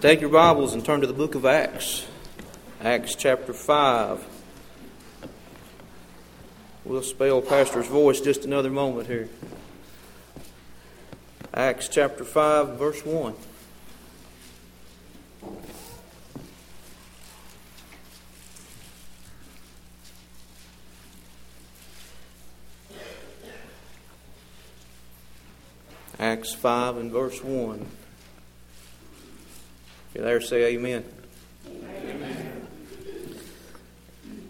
Take 0.00 0.20
your 0.20 0.30
Bibles 0.30 0.74
and 0.74 0.84
turn 0.84 1.00
to 1.00 1.08
the 1.08 1.12
book 1.12 1.34
of 1.34 1.44
Acts. 1.44 2.06
Acts 2.80 3.16
chapter 3.16 3.52
5. 3.52 4.24
We'll 6.84 7.02
spell 7.02 7.42
Pastor's 7.42 7.88
voice 7.88 8.20
just 8.20 8.44
another 8.44 8.70
moment 8.70 9.08
here. 9.08 9.28
Acts 11.52 11.88
chapter 11.88 12.24
5, 12.24 12.78
verse 12.78 13.04
1. 13.04 13.34
Acts 26.20 26.54
5 26.54 26.98
and 26.98 27.10
verse 27.10 27.42
1. 27.42 27.84
You're 30.18 30.26
there, 30.26 30.40
say 30.40 30.74
amen. 30.74 31.04
amen. 31.64 32.66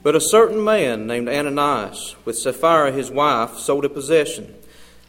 But 0.03 0.17
a 0.17 0.21
certain 0.21 0.65
man 0.65 1.07
named 1.07 1.29
Ananias, 1.29 2.17
with 2.25 2.39
Sapphira 2.39 2.91
his 2.91 3.11
wife, 3.11 3.59
sold 3.59 3.85
a 3.85 3.91
possession, 3.91 4.55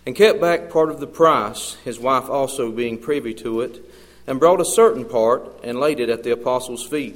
and 0.06 0.18
kept 0.18 0.42
back 0.42 0.70
part 0.70 0.90
of 0.90 1.00
the 1.00 1.08
price, 1.08 1.76
his 1.86 1.98
wife 1.98 2.30
also 2.30 2.74
being 2.74 2.98
privy 2.98 3.34
to 3.36 3.62
it, 3.62 3.90
and 4.28 4.38
brought 4.38 4.60
a 4.60 4.66
certain 4.66 5.06
part, 5.06 5.50
and 5.64 5.80
laid 5.80 6.02
it 6.02 6.10
at 6.10 6.24
the 6.24 6.32
apostles' 6.32 6.86
feet. 6.86 7.16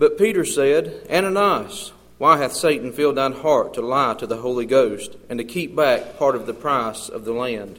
But 0.00 0.18
Peter 0.18 0.44
said, 0.44 1.06
Ananias, 1.08 1.92
why 2.18 2.38
hath 2.38 2.54
Satan 2.54 2.92
filled 2.92 3.14
thine 3.14 3.30
heart 3.34 3.74
to 3.74 3.80
lie 3.80 4.14
to 4.14 4.26
the 4.26 4.38
Holy 4.38 4.66
Ghost, 4.66 5.14
and 5.28 5.38
to 5.38 5.44
keep 5.44 5.76
back 5.76 6.18
part 6.18 6.34
of 6.34 6.46
the 6.46 6.54
price 6.54 7.08
of 7.08 7.24
the 7.24 7.32
land? 7.32 7.78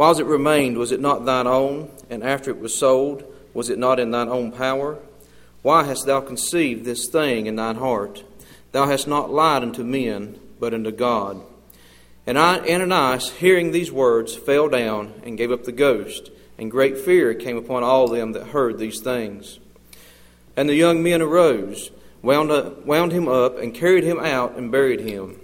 Whiles 0.00 0.18
it 0.18 0.24
remained, 0.24 0.78
was 0.78 0.92
it 0.92 1.00
not 1.00 1.26
thine 1.26 1.46
own? 1.46 1.90
And 2.08 2.24
after 2.24 2.50
it 2.50 2.58
was 2.58 2.74
sold, 2.74 3.22
was 3.52 3.68
it 3.68 3.78
not 3.78 4.00
in 4.00 4.12
thine 4.12 4.30
own 4.30 4.50
power? 4.50 4.98
Why 5.60 5.84
hast 5.84 6.06
thou 6.06 6.22
conceived 6.22 6.86
this 6.86 7.06
thing 7.10 7.44
in 7.44 7.56
thine 7.56 7.76
heart? 7.76 8.24
Thou 8.72 8.86
hast 8.86 9.06
not 9.06 9.30
lied 9.30 9.62
unto 9.62 9.84
men, 9.84 10.40
but 10.58 10.72
unto 10.72 10.90
God. 10.90 11.42
And 12.26 12.38
Ananias, 12.38 13.28
hearing 13.32 13.72
these 13.72 13.92
words, 13.92 14.34
fell 14.34 14.70
down 14.70 15.20
and 15.22 15.36
gave 15.36 15.52
up 15.52 15.64
the 15.64 15.70
ghost, 15.70 16.30
and 16.56 16.70
great 16.70 16.96
fear 16.96 17.34
came 17.34 17.58
upon 17.58 17.82
all 17.82 18.08
them 18.08 18.32
that 18.32 18.46
heard 18.46 18.78
these 18.78 19.02
things. 19.02 19.58
And 20.56 20.66
the 20.66 20.74
young 20.76 21.02
men 21.02 21.20
arose, 21.20 21.90
wound, 22.22 22.50
up, 22.50 22.86
wound 22.86 23.12
him 23.12 23.28
up, 23.28 23.58
and 23.58 23.74
carried 23.74 24.04
him 24.04 24.18
out 24.18 24.56
and 24.56 24.72
buried 24.72 25.00
him. 25.00 25.38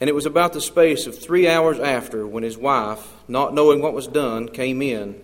And 0.00 0.10
it 0.10 0.14
was 0.14 0.26
about 0.26 0.52
the 0.52 0.60
space 0.60 1.06
of 1.06 1.18
three 1.18 1.48
hours 1.48 1.78
after 1.78 2.26
when 2.26 2.42
his 2.42 2.58
wife, 2.58 3.14
not 3.28 3.54
knowing 3.54 3.80
what 3.80 3.94
was 3.94 4.06
done, 4.06 4.48
came 4.48 4.82
in. 4.82 5.20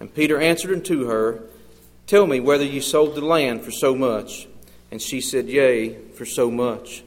And 0.00 0.12
Peter 0.12 0.40
answered 0.40 0.72
unto 0.72 1.06
her, 1.06 1.42
Tell 2.06 2.26
me 2.26 2.40
whether 2.40 2.64
ye 2.64 2.80
sold 2.80 3.14
the 3.14 3.24
land 3.24 3.62
for 3.62 3.70
so 3.70 3.94
much. 3.94 4.48
And 4.90 5.00
she 5.00 5.20
said, 5.20 5.46
Yea, 5.46 5.94
for 6.14 6.26
so 6.26 6.50
much. 6.50 7.04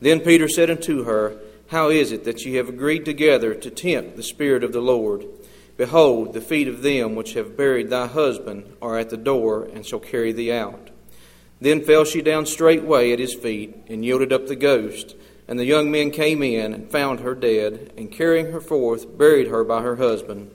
Then 0.00 0.20
Peter 0.20 0.48
said 0.48 0.70
unto 0.70 1.04
her, 1.04 1.36
How 1.68 1.90
is 1.90 2.10
it 2.10 2.24
that 2.24 2.44
ye 2.44 2.54
have 2.54 2.68
agreed 2.68 3.04
together 3.04 3.54
to 3.54 3.70
tempt 3.70 4.16
the 4.16 4.22
Spirit 4.24 4.64
of 4.64 4.72
the 4.72 4.80
Lord? 4.80 5.24
Behold, 5.76 6.32
the 6.32 6.40
feet 6.40 6.66
of 6.66 6.82
them 6.82 7.14
which 7.14 7.34
have 7.34 7.56
buried 7.56 7.90
thy 7.90 8.06
husband 8.06 8.64
are 8.82 8.98
at 8.98 9.10
the 9.10 9.16
door, 9.16 9.64
and 9.72 9.86
shall 9.86 10.00
carry 10.00 10.32
thee 10.32 10.52
out. 10.52 10.90
Then 11.60 11.84
fell 11.84 12.04
she 12.04 12.22
down 12.22 12.46
straightway 12.46 13.12
at 13.12 13.18
his 13.18 13.34
feet, 13.34 13.76
and 13.88 14.04
yielded 14.04 14.32
up 14.32 14.46
the 14.46 14.56
ghost. 14.56 15.14
And 15.50 15.58
the 15.58 15.64
young 15.64 15.90
men 15.90 16.12
came 16.12 16.44
in 16.44 16.72
and 16.72 16.88
found 16.88 17.20
her 17.20 17.34
dead, 17.34 17.92
and 17.96 18.08
carrying 18.08 18.52
her 18.52 18.60
forth, 18.60 19.18
buried 19.18 19.48
her 19.48 19.64
by 19.64 19.82
her 19.82 19.96
husband. 19.96 20.52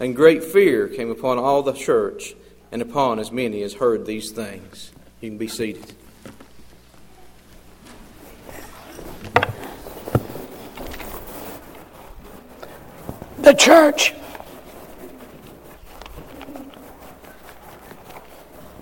And 0.00 0.16
great 0.16 0.42
fear 0.42 0.88
came 0.88 1.08
upon 1.08 1.38
all 1.38 1.62
the 1.62 1.72
church, 1.72 2.34
and 2.72 2.82
upon 2.82 3.20
as 3.20 3.30
many 3.30 3.62
as 3.62 3.74
heard 3.74 4.06
these 4.06 4.32
things. 4.32 4.90
You 5.20 5.30
can 5.30 5.38
be 5.38 5.46
seated. 5.46 5.94
The 13.38 13.54
church 13.54 14.14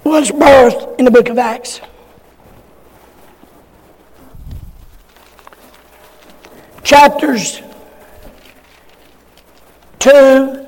was 0.03 0.31
birthed 0.31 0.99
in 0.99 1.05
the 1.05 1.11
book 1.11 1.29
of 1.29 1.37
Acts. 1.37 1.83
Chapters 6.83 7.61
2, 9.99 10.67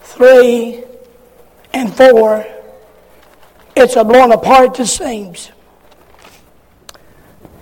3, 0.00 0.84
and 1.74 1.94
4, 1.94 2.46
it's 3.76 3.96
a 3.96 4.04
blown 4.04 4.32
apart 4.32 4.74
the 4.74 4.86
seams. 4.86 5.50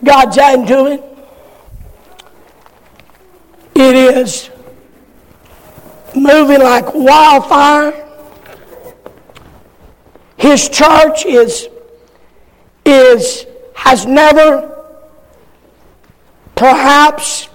God's 0.04 0.38
adding 0.38 0.66
to 0.66 0.86
it. 0.86 1.04
It 3.74 3.96
is 3.96 4.50
moving 6.14 6.60
like 6.60 6.94
wildfire. 6.94 8.06
His 10.36 10.68
church 10.68 11.26
is, 11.26 11.68
is 12.84 13.46
has 13.74 14.06
never 14.06 14.74
perhaps 16.54 17.47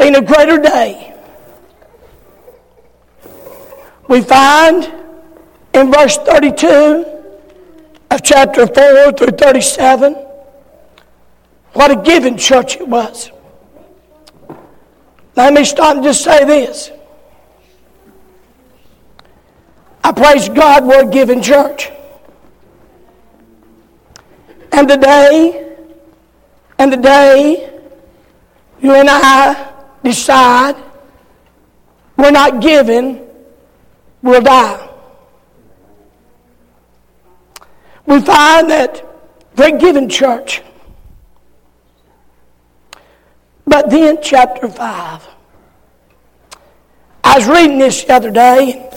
seen 0.00 0.14
a 0.14 0.22
greater 0.22 0.56
day. 0.56 1.14
We 4.08 4.22
find 4.22 4.90
in 5.74 5.92
verse 5.92 6.16
32 6.16 7.04
of 8.10 8.22
chapter 8.22 8.66
4 8.66 9.12
through 9.12 9.36
37 9.36 10.14
what 11.74 11.90
a 11.90 11.96
giving 11.96 12.38
church 12.38 12.76
it 12.76 12.88
was. 12.88 13.30
Let 15.36 15.52
me 15.52 15.64
stop 15.64 15.96
and 15.96 16.04
just 16.04 16.24
say 16.24 16.44
this. 16.44 16.90
I 20.02 20.12
praise 20.12 20.48
God 20.48 20.86
we're 20.86 21.08
a 21.08 21.10
giving 21.10 21.42
church. 21.42 21.90
And 24.72 24.88
today, 24.88 25.76
and 26.78 26.92
the 26.92 26.96
day 26.96 27.70
you 28.80 28.94
and 28.94 29.08
I 29.10 29.69
decide 30.02 30.76
we're 32.16 32.30
not 32.30 32.60
giving, 32.60 33.26
we'll 34.22 34.40
die. 34.40 34.88
We 38.06 38.20
find 38.20 38.70
that 38.70 39.04
great 39.56 39.78
giving 39.78 40.08
church. 40.08 40.62
But 43.66 43.88
then, 43.88 44.18
chapter 44.20 44.68
5. 44.68 45.28
I 47.22 47.38
was 47.38 47.46
reading 47.46 47.78
this 47.78 48.02
the 48.04 48.14
other 48.14 48.30
day. 48.30 48.90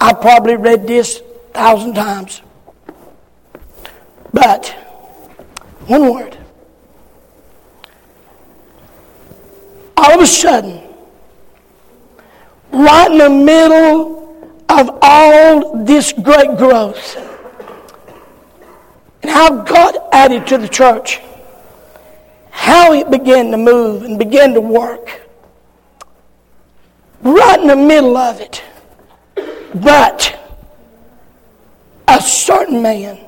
I 0.00 0.12
probably 0.12 0.56
read 0.56 0.86
this 0.86 1.20
a 1.20 1.52
thousand 1.52 1.94
times. 1.94 2.42
But, 4.32 4.68
one 5.86 6.12
word 6.12 6.36
all 10.06 10.14
of 10.14 10.20
a 10.20 10.26
sudden, 10.26 10.80
right 12.70 13.10
in 13.10 13.18
the 13.18 13.28
middle 13.28 14.62
of 14.68 14.98
all 15.02 15.84
this 15.84 16.12
great 16.12 16.56
growth, 16.56 17.16
and 19.22 19.30
how 19.30 19.62
God 19.64 19.96
added 20.12 20.46
to 20.46 20.58
the 20.58 20.68
church, 20.68 21.20
how 22.50 22.92
it 22.92 23.10
began 23.10 23.50
to 23.50 23.56
move 23.56 24.04
and 24.04 24.16
began 24.16 24.54
to 24.54 24.60
work, 24.60 25.22
right 27.22 27.60
in 27.60 27.66
the 27.66 27.74
middle 27.74 28.16
of 28.16 28.40
it. 28.40 28.62
But 29.74 30.38
a 32.06 32.20
certain 32.20 32.80
man 32.80 33.18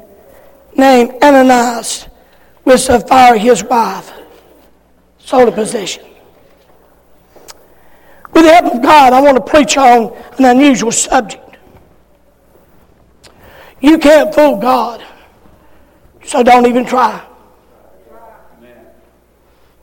named 0.77 1.21
Ananias 1.21 2.07
with 2.65 2.81
Sapphira, 2.81 3.37
his 3.37 3.65
wife, 3.65 4.13
sold 5.19 5.49
a 5.49 5.53
possession. 5.53 6.08
With 8.33 8.45
the 8.45 8.53
help 8.53 8.75
of 8.75 8.83
God, 8.83 9.13
I 9.13 9.21
want 9.21 9.37
to 9.37 9.43
preach 9.43 9.77
on 9.77 10.15
an 10.39 10.45
unusual 10.45 10.93
subject. 10.93 11.57
You 13.81 13.99
can't 13.99 14.35
fool 14.35 14.57
God, 14.57 15.05
so 16.25 16.43
don't 16.43 16.67
even 16.67 16.85
try. 16.85 17.25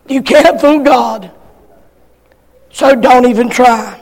You 0.08 0.22
can't 0.22 0.60
fool 0.62 0.80
God, 0.80 1.32
so 2.72 2.96
don't 2.96 3.26
even 3.26 3.50
try. 3.50 4.02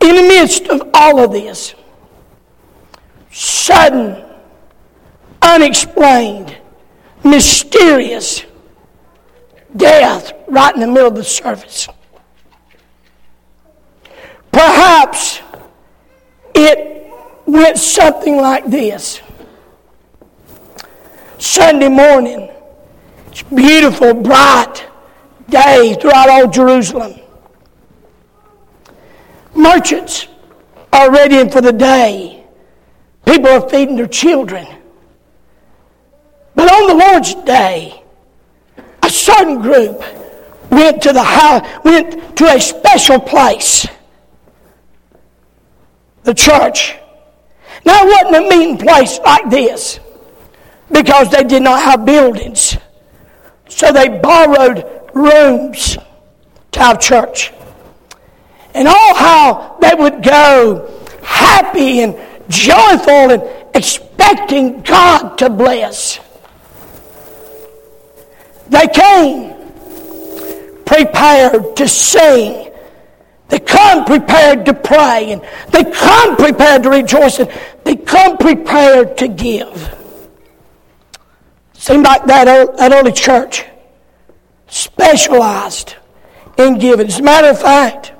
In 0.00 0.16
the 0.16 0.22
midst 0.22 0.66
of 0.68 0.82
all 0.94 1.22
of 1.22 1.30
this, 1.30 1.74
sudden, 3.30 4.24
unexplained, 5.42 6.56
mysterious, 7.22 8.44
death 9.76 10.32
right 10.48 10.74
in 10.74 10.80
the 10.80 10.86
middle 10.86 11.08
of 11.08 11.14
the 11.14 11.24
service. 11.24 11.88
Perhaps 14.52 15.40
it 16.54 17.12
went 17.46 17.78
something 17.78 18.36
like 18.36 18.66
this 18.66 19.20
Sunday 21.38 21.88
morning, 21.88 22.50
it's 23.28 23.42
beautiful, 23.42 24.12
bright 24.12 24.86
day 25.48 25.96
throughout 26.00 26.28
all 26.28 26.48
Jerusalem. 26.48 27.18
Merchants 29.54 30.28
are 30.92 31.10
readying 31.10 31.50
for 31.50 31.60
the 31.60 31.72
day. 31.72 32.44
People 33.24 33.48
are 33.48 33.68
feeding 33.68 33.96
their 33.96 34.06
children. 34.06 34.66
But 36.54 36.70
on 36.70 36.88
the 36.88 36.94
Lord's 37.06 37.34
day, 37.46 37.99
a 39.10 39.12
certain 39.12 39.60
group 39.60 40.02
went 40.70 41.02
to 41.02 41.12
the 41.12 41.22
house, 41.22 41.66
went 41.84 42.36
to 42.36 42.44
a 42.44 42.60
special 42.60 43.18
place, 43.18 43.88
the 46.22 46.32
church. 46.32 46.96
Now, 47.84 48.04
it 48.04 48.06
wasn't 48.06 48.46
a 48.46 48.56
meeting 48.56 48.78
place 48.78 49.18
like 49.18 49.50
this 49.50 49.98
because 50.92 51.28
they 51.30 51.42
did 51.42 51.62
not 51.62 51.82
have 51.82 52.04
buildings. 52.04 52.76
So 53.68 53.92
they 53.92 54.08
borrowed 54.08 54.84
rooms 55.12 55.98
to 56.70 56.78
have 56.78 57.00
church. 57.00 57.52
And 58.74 58.86
all 58.86 59.14
how 59.14 59.76
they 59.80 59.94
would 59.98 60.22
go 60.22 60.88
happy 61.24 62.02
and 62.02 62.14
joyful 62.48 63.32
and 63.32 63.42
expecting 63.74 64.82
God 64.82 65.36
to 65.38 65.50
bless. 65.50 66.20
They 68.70 68.86
came 68.86 69.50
prepared 70.86 71.76
to 71.76 71.88
sing. 71.88 72.72
They 73.48 73.58
come 73.58 74.04
prepared 74.04 74.64
to 74.66 74.74
pray. 74.74 75.32
And 75.32 75.42
they 75.72 75.84
come 75.84 76.36
prepared 76.36 76.84
to 76.84 76.90
rejoice. 76.90 77.40
And 77.40 77.50
they 77.84 77.96
come 77.96 78.38
prepared 78.38 79.18
to 79.18 79.28
give. 79.28 79.96
Seemed 81.74 82.04
like 82.04 82.24
that, 82.26 82.44
that 82.76 82.92
early 82.92 83.12
church 83.12 83.64
specialized 84.68 85.96
in 86.56 86.78
giving. 86.78 87.08
As 87.08 87.18
a 87.18 87.22
matter 87.22 87.48
of 87.48 87.60
fact, 87.60 88.12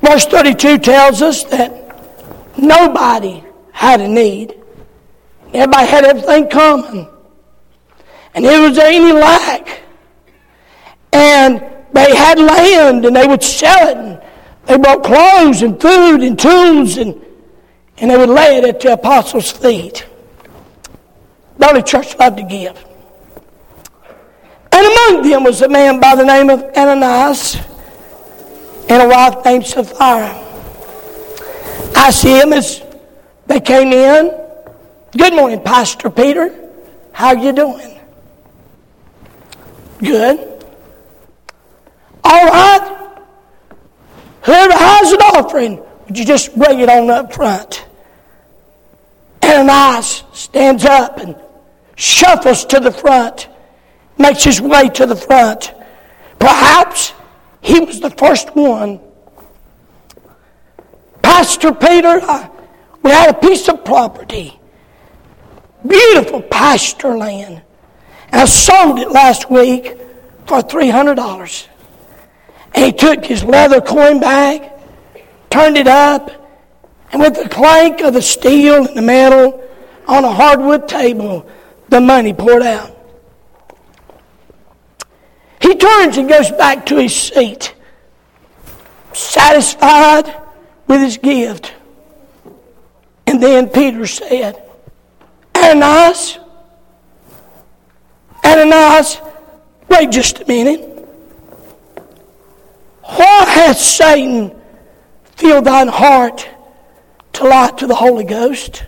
verse 0.00 0.24
32 0.26 0.78
tells 0.78 1.20
us 1.20 1.44
that 1.44 1.70
nobody 2.56 3.44
had 3.72 4.00
a 4.00 4.08
need. 4.08 4.58
Everybody 5.52 5.86
had 5.86 6.04
everything 6.04 6.48
common. 6.48 7.11
And 8.34 8.44
if 8.44 8.60
was 8.60 8.78
any 8.78 9.12
lack, 9.12 9.82
and 11.12 11.60
they 11.92 12.16
had 12.16 12.38
land 12.38 13.04
and 13.04 13.14
they 13.14 13.26
would 13.26 13.42
sell 13.42 13.88
it, 13.88 13.96
and 13.96 14.20
they 14.66 14.78
brought 14.78 15.04
clothes 15.04 15.62
and 15.62 15.80
food 15.80 16.22
and 16.22 16.38
tools, 16.38 16.96
and, 16.96 17.20
and 17.98 18.10
they 18.10 18.16
would 18.16 18.30
lay 18.30 18.56
it 18.56 18.64
at 18.64 18.80
the 18.80 18.94
apostles' 18.94 19.50
feet. 19.50 20.06
The 21.58 21.70
early 21.70 21.82
church 21.82 22.16
loved 22.18 22.38
to 22.38 22.44
give. 22.44 22.84
And 24.72 24.86
among 24.86 25.28
them 25.28 25.44
was 25.44 25.60
a 25.60 25.68
man 25.68 26.00
by 26.00 26.14
the 26.14 26.24
name 26.24 26.48
of 26.48 26.62
Ananias 26.74 27.56
and 28.88 29.02
a 29.02 29.08
wife 29.08 29.44
named 29.44 29.66
Sapphira. 29.66 30.38
I 31.94 32.10
see 32.10 32.40
him 32.40 32.54
as 32.54 32.82
they 33.46 33.60
came 33.60 33.92
in. 33.92 34.34
Good 35.16 35.34
morning, 35.34 35.60
Pastor 35.60 36.08
Peter. 36.08 36.58
How 37.12 37.32
you 37.32 37.52
doing? 37.52 37.91
Good. 40.02 40.38
All 42.24 42.46
right. 42.46 42.98
Whoever 44.42 44.72
has 44.72 45.12
an 45.12 45.20
offering, 45.20 45.80
would 46.06 46.18
you 46.18 46.24
just 46.24 46.56
bring 46.58 46.80
it 46.80 46.88
on 46.88 47.08
up 47.08 47.32
front? 47.32 47.86
Ananias 49.44 50.24
stands 50.32 50.84
up 50.84 51.18
and 51.18 51.36
shuffles 51.94 52.64
to 52.66 52.80
the 52.80 52.90
front, 52.90 53.48
makes 54.18 54.42
his 54.42 54.60
way 54.60 54.88
to 54.88 55.06
the 55.06 55.14
front. 55.14 55.72
Perhaps 56.40 57.12
he 57.60 57.78
was 57.78 58.00
the 58.00 58.10
first 58.10 58.56
one. 58.56 59.00
Pastor 61.22 61.72
Peter, 61.72 62.20
I, 62.22 62.50
we 63.02 63.10
had 63.10 63.30
a 63.30 63.38
piece 63.38 63.68
of 63.68 63.84
property, 63.84 64.58
beautiful 65.86 66.42
pasture 66.42 67.16
land. 67.16 67.62
I 68.32 68.44
sold 68.46 68.98
it 68.98 69.10
last 69.10 69.50
week 69.50 69.96
for 70.46 70.60
$300. 70.60 71.68
And 72.74 72.84
he 72.84 72.92
took 72.92 73.24
his 73.24 73.44
leather 73.44 73.80
coin 73.80 74.20
bag, 74.20 74.70
turned 75.50 75.76
it 75.76 75.86
up, 75.86 76.30
and 77.12 77.20
with 77.20 77.34
the 77.34 77.48
clank 77.48 78.00
of 78.00 78.14
the 78.14 78.22
steel 78.22 78.86
and 78.86 78.96
the 78.96 79.02
metal 79.02 79.62
on 80.08 80.24
a 80.24 80.32
hardwood 80.32 80.88
table, 80.88 81.46
the 81.88 82.00
money 82.00 82.32
poured 82.32 82.62
out. 82.62 82.96
He 85.60 85.76
turns 85.76 86.16
and 86.16 86.28
goes 86.28 86.50
back 86.50 86.86
to 86.86 86.96
his 86.96 87.14
seat, 87.14 87.74
satisfied 89.12 90.34
with 90.88 91.00
his 91.00 91.18
gift. 91.18 91.72
And 93.26 93.42
then 93.42 93.68
Peter 93.68 94.06
said, 94.06 94.60
Ananias, 95.54 96.38
Ananias, 98.44 99.18
wait 99.88 100.10
just 100.10 100.40
a 100.40 100.46
minute. 100.46 100.88
Why 103.02 103.44
hath 103.44 103.78
Satan 103.78 104.54
filled 105.36 105.64
thine 105.64 105.88
heart 105.88 106.48
to 107.34 107.44
lie 107.44 107.70
to 107.70 107.86
the 107.86 107.94
Holy 107.94 108.24
Ghost 108.24 108.84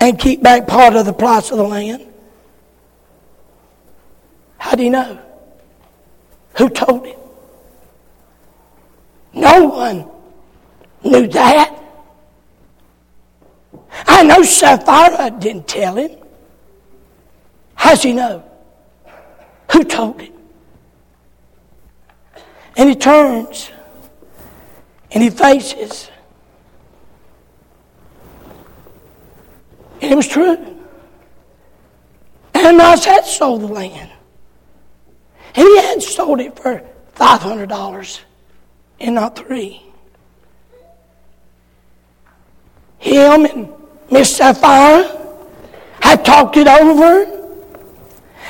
and 0.00 0.18
keep 0.18 0.42
back 0.42 0.66
part 0.66 0.94
of 0.94 1.06
the 1.06 1.12
price 1.12 1.50
of 1.50 1.58
the 1.58 1.64
land? 1.64 2.06
How 4.58 4.76
do 4.76 4.84
you 4.84 4.90
know? 4.90 5.18
Who 6.56 6.68
told 6.68 7.06
him? 7.06 7.18
No 9.32 9.64
one 9.66 10.08
knew 11.04 11.26
that. 11.28 11.76
I 14.06 14.22
know 14.22 14.42
Sapphira 14.42 15.30
didn't 15.38 15.68
tell 15.68 15.96
him. 15.96 16.10
How's 17.80 18.02
he 18.02 18.12
know? 18.12 18.44
Who 19.72 19.84
told 19.84 20.20
him? 20.20 20.34
And 22.76 22.90
he 22.90 22.94
turns 22.94 23.70
and 25.10 25.22
he 25.22 25.30
faces. 25.30 26.10
And 30.02 30.12
it 30.12 30.14
was 30.14 30.28
true. 30.28 30.58
Ananias 32.54 33.06
had 33.06 33.24
sold 33.24 33.62
the 33.62 33.68
land. 33.68 34.10
And 35.54 35.66
he 35.66 35.76
had 35.78 36.02
sold 36.02 36.38
it 36.40 36.58
for 36.58 36.82
$500 37.14 38.20
and 39.00 39.14
not 39.14 39.36
three. 39.36 39.82
Him 42.98 43.46
and 43.46 43.72
Miss 44.10 44.36
Sapphira 44.36 45.16
had 46.02 46.26
talked 46.26 46.58
it 46.58 46.68
over 46.68 47.39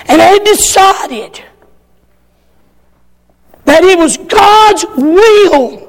and 0.06 0.20
they 0.20 0.38
decided 0.44 1.42
that 3.64 3.84
it 3.84 3.98
was 3.98 4.16
God's 4.16 4.84
will 4.96 5.88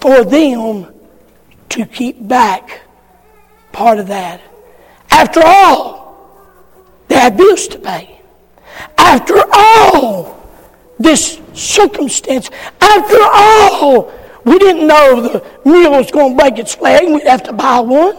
for 0.00 0.24
them 0.24 0.92
to 1.68 1.86
keep 1.86 2.26
back 2.26 2.82
part 3.72 3.98
of 3.98 4.08
that. 4.08 4.40
After 5.10 5.40
all, 5.44 6.02
they 7.08 7.14
had 7.14 7.36
bills 7.36 7.68
to 7.68 7.78
pay. 7.78 8.20
After 8.98 9.34
all, 9.52 10.48
this 10.98 11.40
circumstance, 11.52 12.50
after 12.80 13.18
all, 13.20 14.12
we 14.44 14.58
didn't 14.58 14.86
know 14.86 15.20
the 15.20 15.44
mule 15.64 15.92
was 15.92 16.10
going 16.10 16.36
to 16.36 16.42
break 16.42 16.58
its 16.58 16.78
leg 16.80 17.06
we'd 17.08 17.26
have 17.26 17.42
to 17.44 17.52
buy 17.52 17.80
one. 17.80 18.16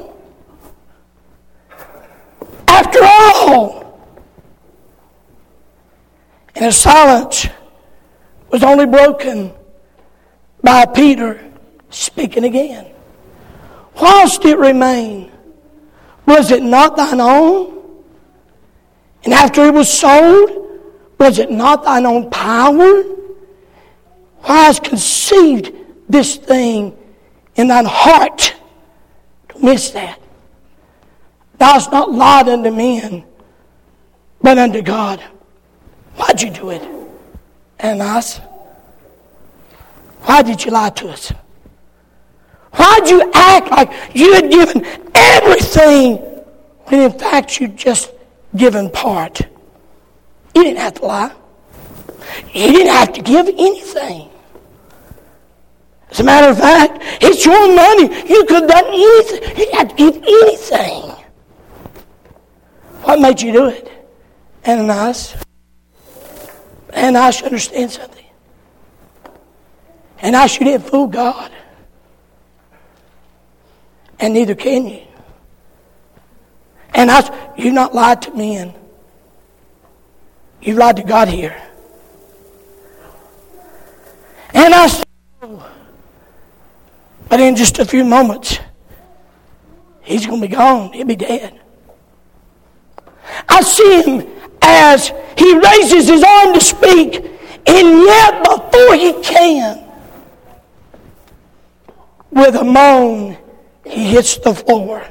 After 2.68 3.00
all, 3.04 3.83
and 6.56 6.66
the 6.66 6.72
silence 6.72 7.48
was 8.50 8.64
only 8.64 8.86
broken 8.86 9.54
by 10.62 10.86
Peter 10.86 11.52
speaking 11.90 12.44
again. 12.44 12.88
Whilst 13.96 14.46
it 14.46 14.58
remained, 14.58 15.32
was 16.26 16.52
it 16.52 16.64
not 16.64 16.96
thine 16.96 17.20
own? 17.20 17.74
And 19.24 19.34
after 19.34 19.66
it 19.66 19.74
was 19.74 19.92
sold, 19.92 20.82
was 21.20 21.40
it 21.40 21.52
not 21.52 21.84
thine 21.84 22.06
own 22.06 22.30
power? 22.30 23.04
Why 24.42 24.66
hast 24.66 24.84
conceived 24.84 25.74
this 26.10 26.36
thing 26.36 26.98
in 27.56 27.68
thine 27.68 27.86
heart? 27.86 28.54
Don't 29.50 29.64
miss 29.64 29.92
that. 29.92 30.20
Thou 31.58 31.74
hast 31.74 31.92
not 31.92 32.12
lied 32.12 32.50
unto 32.50 32.72
men, 32.72 33.24
but 34.42 34.58
unto 34.58 34.82
God. 34.82 35.24
Why'd 36.34 36.42
you 36.42 36.50
do 36.50 36.72
it? 36.72 36.82
And 37.78 38.02
us? 38.02 38.40
Why 40.22 40.42
did 40.42 40.66
you 40.66 40.72
lie 40.72 40.90
to 40.90 41.10
us? 41.10 41.32
Why'd 42.72 43.08
you 43.08 43.32
act 43.36 43.70
like 43.70 43.92
you 44.16 44.34
had 44.34 44.50
given 44.50 44.84
everything 45.14 46.16
when 46.86 47.02
in 47.02 47.12
fact 47.20 47.60
you'd 47.60 47.78
just 47.78 48.12
given 48.56 48.90
part? 48.90 49.42
You 50.56 50.64
didn't 50.64 50.80
have 50.80 50.96
to 50.96 51.06
lie. 51.06 51.32
You 52.52 52.72
didn't 52.72 52.94
have 52.94 53.14
to 53.14 53.22
give 53.22 53.48
anything. 53.48 54.28
As 56.10 56.20
a 56.20 56.24
matter 56.24 56.50
of 56.50 56.58
fact, 56.58 56.98
it's 57.22 57.46
your 57.46 57.76
money. 57.76 58.06
You 58.28 58.44
could 58.46 58.64
have 58.64 58.70
done 58.72 58.86
anything. 58.88 59.50
You 59.50 59.56
didn't 59.56 59.76
have 59.76 59.90
to 59.90 59.96
give 59.96 60.16
anything. 60.16 61.12
What 63.04 63.20
made 63.22 63.40
you 63.40 63.52
do 63.52 63.68
it? 63.68 63.88
Ananias. 66.96 67.16
I 67.18 67.32
should 67.32 67.46
understand 67.46 67.92
something. 67.92 68.26
And 70.20 70.36
I 70.36 70.48
should 70.48 70.64
didn't 70.64 70.88
fool 70.88 71.08
God. 71.08 71.52
And 74.20 74.34
neither 74.34 74.56
can 74.56 74.88
you. 74.88 75.02
And 76.94 77.12
I, 77.12 77.54
you've 77.58 77.74
not 77.74 77.94
lied 77.94 78.22
to 78.24 78.32
men. 78.34 78.74
You've 80.62 80.78
lied 80.78 80.96
to 80.98 81.04
God 81.04 81.28
here. 81.28 81.62
And 84.54 84.74
I 84.74 84.88
said, 84.88 85.04
but 87.28 87.40
in 87.40 87.56
just 87.56 87.80
a 87.80 87.86
few 87.86 88.06
moments, 88.06 88.60
he's 90.04 90.26
going 90.26 90.40
to 90.40 90.48
be 90.48 90.56
gone. 90.56 90.94
He'll 90.94 91.08
be 91.08 91.16
dead. 91.16 91.60
I 93.50 93.62
see 93.62 94.04
him 94.04 94.28
as 94.64 95.12
he 95.38 95.58
raises 95.58 96.08
his 96.08 96.24
arm 96.24 96.54
to 96.54 96.62
speak, 96.62 97.16
and 97.66 98.00
yet 98.00 98.44
before 98.44 98.96
he 98.96 99.14
can, 99.22 99.84
with 102.32 102.56
a 102.56 102.64
moan, 102.64 103.38
he 103.86 104.10
hits 104.12 104.38
the 104.38 104.54
floor. 104.54 105.06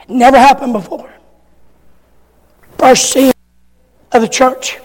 It 0.00 0.08
never 0.08 0.38
happened 0.38 0.72
before. 0.72 1.12
First 2.78 3.12
sin 3.12 3.32
of 4.12 4.22
the 4.22 4.28
church. 4.28 4.78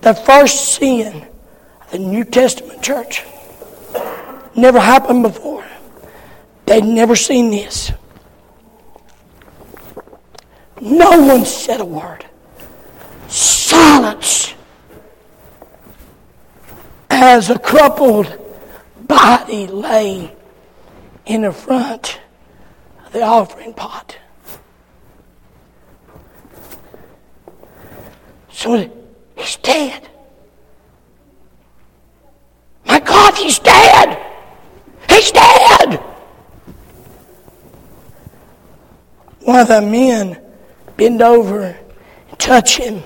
The 0.00 0.14
first 0.14 0.74
sin 0.74 1.26
of 1.80 1.90
the 1.90 1.98
New 1.98 2.24
Testament 2.24 2.82
church. 2.82 3.24
Never 4.54 4.80
happened 4.80 5.22
before. 5.22 5.64
They'd 6.66 6.84
never 6.84 7.16
seen 7.16 7.50
this. 7.50 7.92
No 10.80 11.10
one 11.22 11.44
said 11.44 11.80
a 11.80 11.84
word. 11.84 12.26
Silence. 13.28 14.54
As 17.08 17.48
a 17.48 17.58
crumpled 17.58 18.38
body 19.00 19.66
lay 19.66 20.34
in 21.24 21.42
the 21.42 21.52
front 21.52 22.20
of 23.04 23.12
the 23.12 23.22
offering 23.22 23.72
pot. 23.72 24.18
So 28.50 28.90
he's 29.36 29.56
dead. 29.56 30.08
My 32.86 33.00
God, 33.00 33.34
he's 33.34 33.58
dead. 33.58 34.18
He's 35.08 35.30
dead. 35.30 35.94
One 39.40 39.60
of 39.60 39.68
the 39.68 39.80
men 39.80 40.45
bend 40.96 41.22
over 41.22 41.76
and 42.28 42.38
touch 42.38 42.76
him. 42.76 43.02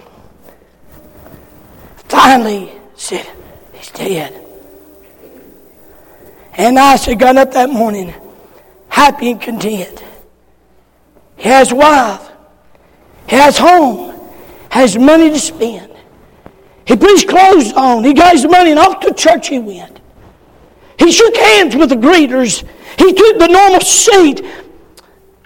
Finally 2.08 2.72
said, 2.96 3.28
He's 3.74 3.90
dead. 3.90 4.46
And 6.54 6.78
I 6.78 6.96
had 6.96 7.18
got 7.18 7.36
up 7.36 7.52
that 7.52 7.70
morning 7.70 8.12
happy 8.88 9.30
and 9.30 9.40
content. 9.40 10.04
He 11.36 11.48
has 11.48 11.72
wife. 11.72 12.30
He 13.28 13.36
has 13.36 13.56
home. 13.56 14.14
Has 14.70 14.98
money 14.98 15.30
to 15.30 15.38
spend. 15.38 15.90
He 16.84 16.96
put 16.96 17.10
his 17.10 17.24
clothes 17.24 17.72
on. 17.72 18.04
He 18.04 18.12
got 18.12 18.32
his 18.32 18.46
money 18.46 18.70
and 18.70 18.78
off 18.78 19.00
to 19.00 19.14
church 19.14 19.48
he 19.48 19.58
went. 19.58 20.00
He 20.98 21.10
shook 21.10 21.34
hands 21.34 21.76
with 21.76 21.88
the 21.88 21.96
greeters. 21.96 22.62
He 22.98 23.12
took 23.14 23.38
the 23.38 23.48
normal 23.48 23.80
seat 23.80 24.44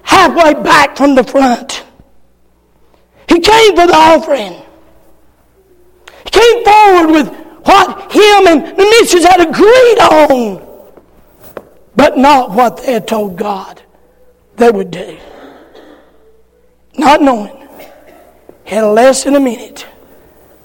halfway 0.02 0.54
back 0.54 0.96
from 0.96 1.14
the 1.14 1.22
front. 1.22 1.84
Came 3.64 3.76
for 3.76 3.87
the 3.87 3.94
offering. 3.94 4.62
He 6.25 6.30
came 6.30 6.64
forward 6.64 7.12
with 7.12 7.28
what 7.64 8.12
him 8.12 8.47
and 8.47 8.76
the 8.76 8.85
missus 9.00 9.25
had 9.25 9.40
agreed 9.40 9.99
on, 10.00 10.92
but 11.97 12.18
not 12.18 12.50
what 12.50 12.76
they 12.76 12.92
had 12.92 13.09
told 13.09 13.38
God 13.38 13.80
they 14.56 14.71
would 14.71 14.90
do. 14.90 15.18
Not 16.99 17.23
knowing, 17.23 17.66
had 18.64 18.83
less 18.83 19.25
than 19.25 19.35
a 19.35 19.40
minute 19.40 19.87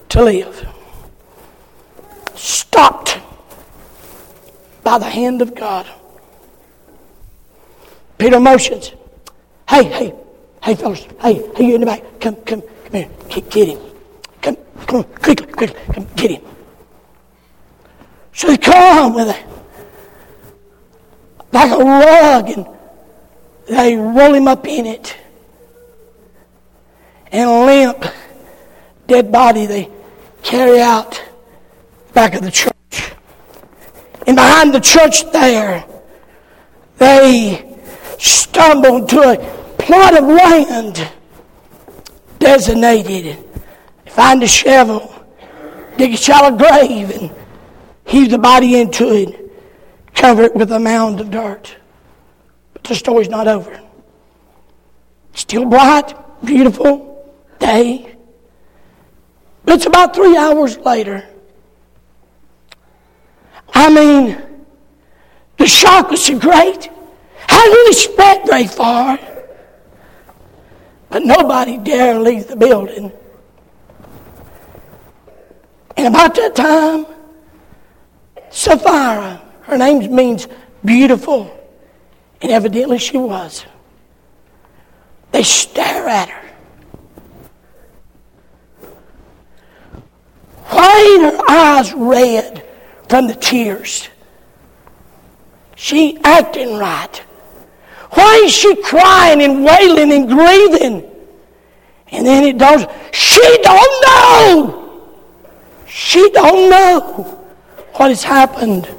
to 0.10 0.22
live. 0.22 0.68
Stopped 2.36 3.18
by 4.84 4.98
the 4.98 5.10
hand 5.10 5.42
of 5.42 5.56
God. 5.56 5.88
Peter 8.18 8.42
motions. 8.42 8.92
Hey, 9.70 9.86
hey, 9.86 10.14
hey, 10.62 10.76
fellas. 10.76 11.08
Hey, 11.22 11.36
hey, 11.56 11.66
you 11.66 11.76
in 11.76 11.80
the 11.80 11.86
back. 11.86 12.04
Come, 12.20 12.36
come, 12.36 12.62
come 12.92 13.02
here. 13.02 13.10
Get, 13.30 13.50
get 13.50 13.68
him. 13.70 13.80
Come, 14.42 14.58
come 14.86 14.96
on, 14.98 15.04
quickly, 15.04 15.48
quickly. 15.48 15.80
Come, 15.94 16.08
get 16.16 16.32
him. 16.32 16.42
So 18.34 18.48
they 18.48 18.58
come 18.58 19.14
with 19.16 19.28
a, 19.28 19.38
like 21.52 21.72
a 21.72 21.84
rug 21.84 22.50
and 22.50 22.68
they 23.68 23.96
roll 23.96 24.34
him 24.34 24.48
up 24.48 24.66
in 24.68 24.86
it. 24.86 25.16
And 27.32 27.50
limp, 27.66 28.06
dead 29.08 29.32
body 29.32 29.66
they 29.66 29.90
carry 30.42 30.82
out 30.82 31.22
back 32.14 32.34
of 32.34 32.42
the 32.42 32.52
church. 32.52 32.74
And 34.26 34.36
behind 34.36 34.74
the 34.74 34.80
church 34.80 35.32
there, 35.32 35.86
they 36.98 37.78
stumbled 38.18 39.10
to 39.10 39.20
a 39.22 39.38
plot 39.78 40.18
of 40.18 40.26
land 40.26 41.08
designated. 42.40 43.46
Find 44.08 44.42
a 44.42 44.48
shovel, 44.48 45.14
dig 45.98 46.14
a 46.14 46.18
shallow 46.18 46.58
grave, 46.58 47.12
and 47.12 47.32
heave 48.06 48.32
the 48.32 48.38
body 48.38 48.80
into 48.80 49.14
it, 49.14 49.52
cover 50.16 50.44
it 50.44 50.56
with 50.56 50.72
a 50.72 50.80
mound 50.80 51.22
of 51.22 51.30
dirt. 51.32 51.76
But 52.74 52.84
the 52.84 52.96
story's 52.96 53.30
not 53.30 53.48
over. 53.48 53.80
Still 55.34 55.66
bright, 55.66 56.14
beautiful 56.44 57.32
day. 57.60 58.16
But 59.64 59.76
it's 59.76 59.86
about 59.86 60.16
three 60.16 60.36
hours 60.36 60.78
later 60.80 61.30
I 63.74 63.90
mean, 63.90 64.38
the 65.58 65.68
shock 65.68 66.12
was 66.12 66.26
so 66.26 66.38
great. 66.38 66.90
I 67.48 67.66
didn't 67.66 67.94
expect 67.94 68.48
very 68.48 68.68
far. 68.68 69.18
But 71.10 71.26
nobody 71.26 71.78
dare 71.78 72.20
leave 72.20 72.48
the 72.48 72.56
building. 72.56 73.12
And 75.98 76.08
about 76.08 76.36
that 76.36 76.56
time, 76.56 77.06
Sapphira, 78.50 79.42
her 79.64 79.78
name 79.78 80.16
means 80.16 80.48
beautiful, 80.86 81.52
and 82.42 82.52
evidently 82.52 82.98
she 82.98 83.18
was. 83.18 83.66
They 85.32 85.44
stare 85.44 86.08
at 86.08 86.30
her. 86.30 86.50
Why 90.68 91.20
ain't 91.22 91.34
her 91.34 91.50
eyes 91.50 91.94
red? 91.94 92.66
from 93.10 93.28
the 93.28 93.34
tears. 93.34 94.08
She 95.76 96.20
acting 96.24 96.78
right. 96.78 97.22
Why 98.12 98.42
is 98.46 98.52
she 98.52 98.76
crying 98.82 99.42
and 99.42 99.64
wailing 99.64 100.12
and 100.12 100.28
grieving? 100.28 101.10
And 102.12 102.26
then 102.26 102.44
it 102.44 102.58
don't. 102.58 102.90
She 103.14 103.58
don't 103.62 104.06
know. 104.08 104.80
She 105.88 106.30
don't 106.32 106.70
know 106.70 107.24
what 107.94 108.10
has 108.10 108.24
happened. 108.24 108.90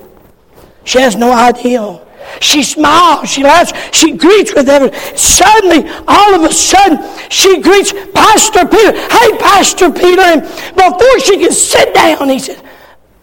She 0.84 1.00
has 1.00 1.16
no 1.16 1.32
idea. 1.32 2.00
She 2.40 2.62
smiles, 2.62 3.28
she 3.28 3.42
laughs, 3.42 3.72
she 3.92 4.16
greets 4.16 4.54
with 4.54 4.68
everyone. 4.68 4.96
Suddenly, 5.16 5.90
all 6.06 6.34
of 6.34 6.48
a 6.48 6.52
sudden, 6.52 6.98
she 7.28 7.60
greets 7.60 7.92
Pastor 8.14 8.66
Peter. 8.66 8.92
Hey, 8.92 9.36
Pastor 9.38 9.90
Peter. 9.90 10.22
And 10.22 10.42
before 10.42 11.20
she 11.20 11.38
can 11.38 11.52
sit 11.52 11.92
down, 11.92 12.28
he 12.28 12.38
says, 12.38 12.62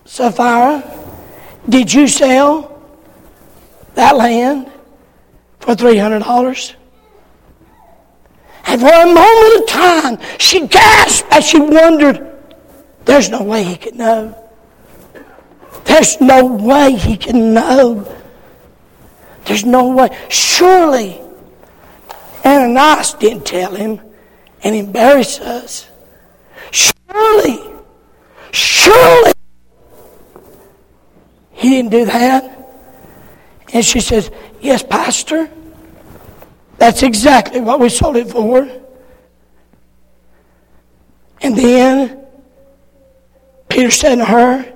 Sapphira, 0.06 0.84
did 1.70 1.94
you 1.94 2.08
sell 2.08 2.82
that 3.96 4.16
land 4.16 4.72
for 5.60 5.76
$300? 5.76 6.76
And 8.66 8.82
for 8.82 8.88
a 8.88 9.06
moment 9.06 9.62
of 9.62 9.68
time, 9.68 10.20
she 10.40 10.68
gasped 10.68 11.28
as 11.32 11.46
she 11.46 11.60
wondered, 11.60 12.24
there's 13.06 13.30
no 13.30 13.44
way 13.44 13.64
he 13.64 13.78
could 13.78 13.96
know. 13.96 14.38
There's 15.86 16.20
no 16.20 16.46
way 16.46 16.92
he 16.94 17.16
can 17.16 17.54
know 17.54 18.06
There's 19.48 19.64
no 19.64 19.96
way. 19.96 20.10
Surely 20.28 21.22
Ananias 22.46 23.14
didn't 23.14 23.46
tell 23.46 23.74
him 23.74 24.02
and 24.62 24.76
embarrass 24.76 25.40
us. 25.40 25.88
Surely, 26.72 27.62
surely 28.52 29.34
he 31.54 31.70
didn't 31.70 31.92
do 31.92 32.06
that. 32.06 32.54
And 33.74 33.86
she 33.86 34.02
says, 34.02 34.32
Yes, 34.62 34.84
Pastor. 34.84 35.50
That's 36.78 37.04
exactly 37.04 37.60
what 37.60 37.80
we 37.80 37.90
sold 37.90 38.18
it 38.18 38.30
for. 38.30 38.68
And 41.42 41.56
then 41.56 42.26
Peter 43.70 43.92
said 43.92 44.16
to 44.16 44.26
her, 44.26 44.74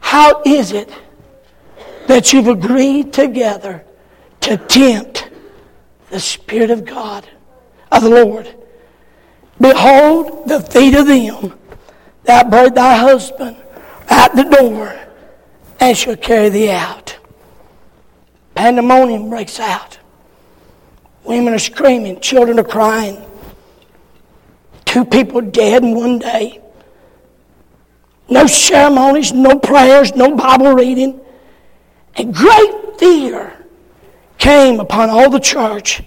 How 0.00 0.42
is 0.44 0.72
it 0.72 0.90
that 2.06 2.32
you've 2.32 2.48
agreed 2.48 3.12
together 3.12 3.84
to 4.40 4.56
tempt 4.56 5.30
the 6.10 6.20
Spirit 6.20 6.70
of 6.70 6.84
God, 6.84 7.28
of 7.90 8.02
the 8.02 8.10
Lord? 8.10 8.54
Behold, 9.60 10.48
the 10.48 10.60
feet 10.60 10.94
of 10.94 11.06
them 11.06 11.58
that 12.24 12.50
brought 12.50 12.74
thy 12.74 12.96
husband 12.96 13.56
at 14.08 14.34
the 14.34 14.44
door, 14.44 14.98
and 15.80 15.96
shall 15.96 16.16
carry 16.16 16.48
thee 16.48 16.70
out. 16.70 17.18
Pandemonium 18.54 19.30
breaks 19.30 19.58
out. 19.58 19.98
Women 21.24 21.54
are 21.54 21.58
screaming, 21.58 22.20
children 22.20 22.58
are 22.58 22.64
crying. 22.64 23.24
Two 24.84 25.04
people 25.04 25.40
dead 25.40 25.82
in 25.82 25.94
one 25.94 26.18
day. 26.18 26.60
No 28.28 28.46
ceremonies, 28.46 29.32
no 29.32 29.58
prayers, 29.58 30.14
no 30.14 30.34
Bible 30.36 30.72
reading. 30.72 31.20
A 32.16 32.24
great 32.24 32.98
fear 32.98 33.52
came 34.38 34.80
upon 34.80 35.10
all 35.10 35.30
the 35.30 35.40
church. 35.40 36.02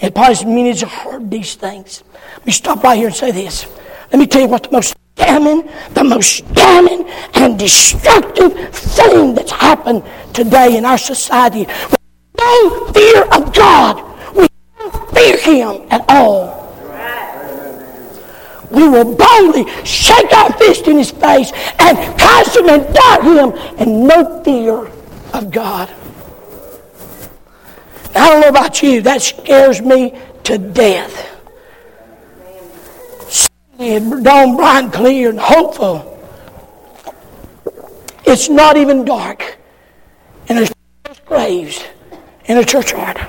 And 0.00 0.14
probably 0.14 0.68
have 0.80 0.82
heard 0.82 1.30
these 1.30 1.54
things. 1.54 2.02
Let 2.38 2.46
me 2.46 2.52
stop 2.52 2.82
right 2.82 2.96
here 2.96 3.06
and 3.06 3.16
say 3.16 3.30
this. 3.30 3.66
Let 4.12 4.18
me 4.18 4.26
tell 4.26 4.42
you 4.42 4.48
what 4.48 4.64
the 4.64 4.70
most 4.70 4.94
damning, 5.16 5.68
the 5.92 6.04
most 6.04 6.52
damning 6.54 7.08
and 7.34 7.58
destructive 7.58 8.52
thing 8.70 9.34
that's 9.34 9.52
happened 9.52 10.02
today 10.32 10.76
in 10.76 10.84
our 10.84 10.98
society. 10.98 11.66
No 12.38 12.86
fear 12.92 13.22
of 13.24 13.54
God. 13.54 14.34
We 14.34 14.48
don't 14.78 15.14
fear 15.14 15.36
Him 15.38 15.86
at 15.90 16.04
all 16.08 16.64
we 18.74 18.88
will 18.88 19.14
boldly 19.14 19.64
shake 19.84 20.32
our 20.32 20.52
fist 20.54 20.88
in 20.88 20.98
his 20.98 21.10
face 21.10 21.52
and 21.78 21.96
curse 22.18 22.56
him 22.56 22.68
and 22.68 22.94
doubt 22.94 23.24
him 23.24 23.52
and 23.78 24.06
no 24.06 24.42
fear 24.42 24.90
of 25.32 25.50
God. 25.50 25.92
I 28.16 28.30
don't 28.30 28.40
know 28.40 28.48
about 28.48 28.82
you, 28.82 29.00
that 29.02 29.22
scares 29.22 29.80
me 29.80 30.18
to 30.44 30.58
death. 30.58 31.33
It 33.78 34.22
dawned 34.22 34.56
bright 34.56 34.84
and 34.84 34.92
clear 34.92 35.30
and 35.30 35.38
hopeful. 35.38 36.10
It's 38.26 38.48
not 38.48 38.76
even 38.76 39.04
dark 39.04 39.58
And 40.48 40.58
there's 40.58 41.20
graves 41.26 41.84
in 42.46 42.58
a 42.58 42.64
churchyard. 42.64 43.20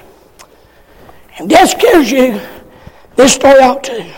And 1.38 1.50
that 1.50 1.70
scares 1.70 2.12
you, 2.12 2.40
this 3.16 3.34
story 3.34 3.60
ought 3.60 3.84
to. 3.86 4.14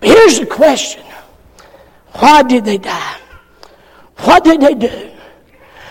Here's 0.00 0.40
the 0.40 0.46
question 0.46 1.04
Why 2.12 2.42
did 2.42 2.64
they 2.64 2.78
die? 2.78 3.16
What 4.18 4.44
did 4.44 4.60
they 4.60 4.74
do 4.74 5.10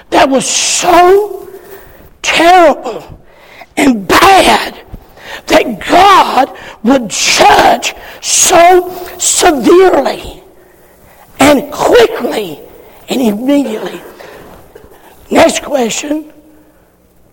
that 0.09 0.29
was 0.29 0.45
so 0.45 1.49
terrible 2.21 3.21
and 3.77 4.07
bad 4.07 4.80
that 5.47 5.79
God 5.87 6.57
would 6.83 7.09
judge 7.09 7.93
so 8.21 8.89
severely 9.17 10.43
and 11.39 11.71
quickly 11.71 12.59
and 13.09 13.21
immediately? 13.21 14.01
Next 15.29 15.63
question 15.63 16.31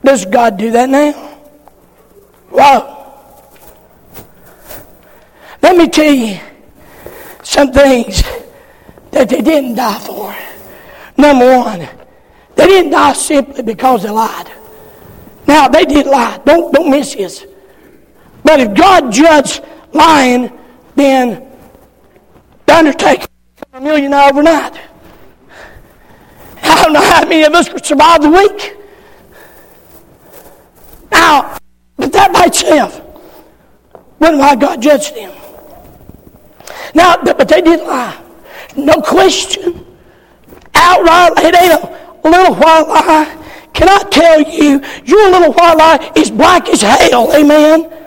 Does 0.05 0.25
God 0.25 0.57
do 0.57 0.71
that 0.71 0.89
now? 0.89 1.39
Wow. 2.51 2.95
Let 5.63 5.77
me 5.77 5.89
tell 5.89 6.13
you 6.13 6.39
some 7.43 7.73
things 7.73 8.23
that 9.11 9.29
they 9.29 9.41
didn't 9.41 9.75
die 9.75 9.99
for. 9.99 10.35
Number 11.17 11.59
one, 11.59 11.89
they 12.55 12.67
didn't 12.67 12.93
die 12.93 13.13
simply 13.13 13.63
because 13.63 14.05
they 14.05 14.11
lied. 14.11 14.51
Now, 15.47 15.67
they 15.67 15.85
did 15.85 16.07
lie. 16.07 16.41
Don't, 16.45 16.73
don't 16.73 16.91
miss 16.91 17.15
this. 17.15 17.47
But 18.49 18.61
if 18.61 18.73
God 18.73 19.13
judged 19.13 19.63
lying, 19.93 20.51
then 20.97 21.53
the 22.65 22.75
undertaker 22.75 23.27
a 23.75 23.79
millionaire 23.79 24.27
overnight. 24.31 24.81
I 26.63 26.83
don't 26.83 26.95
know 26.95 27.03
how 27.03 27.27
many 27.27 27.43
of 27.43 27.53
us 27.53 27.69
could 27.69 27.85
survive 27.85 28.23
the 28.23 28.31
week. 28.31 28.75
Now, 31.13 31.59
but 31.99 32.11
that 32.15 32.33
by 32.33 32.45
itself 32.47 32.99
wasn't 34.19 34.39
why 34.39 34.57
God 34.57 34.81
judged 34.81 35.15
them. 35.15 35.37
Now, 36.95 37.19
but 37.23 37.49
they 37.49 37.61
did 37.61 37.87
lie. 37.87 38.19
No 38.79 38.95
question. 39.03 39.85
Outright, 40.73 41.33
it 41.37 41.55
ain't 41.55 41.75
a 41.75 42.29
little 42.31 42.55
while 42.55 42.89
lie. 42.89 43.45
Can 43.75 43.91
I 43.91 44.03
tell 44.09 44.41
you, 44.41 44.81
your 45.05 45.31
little 45.33 45.53
while 45.53 45.77
lie 45.77 46.13
is 46.17 46.31
black 46.31 46.67
as 46.71 46.81
hell. 46.81 47.31
Amen. 47.35 47.98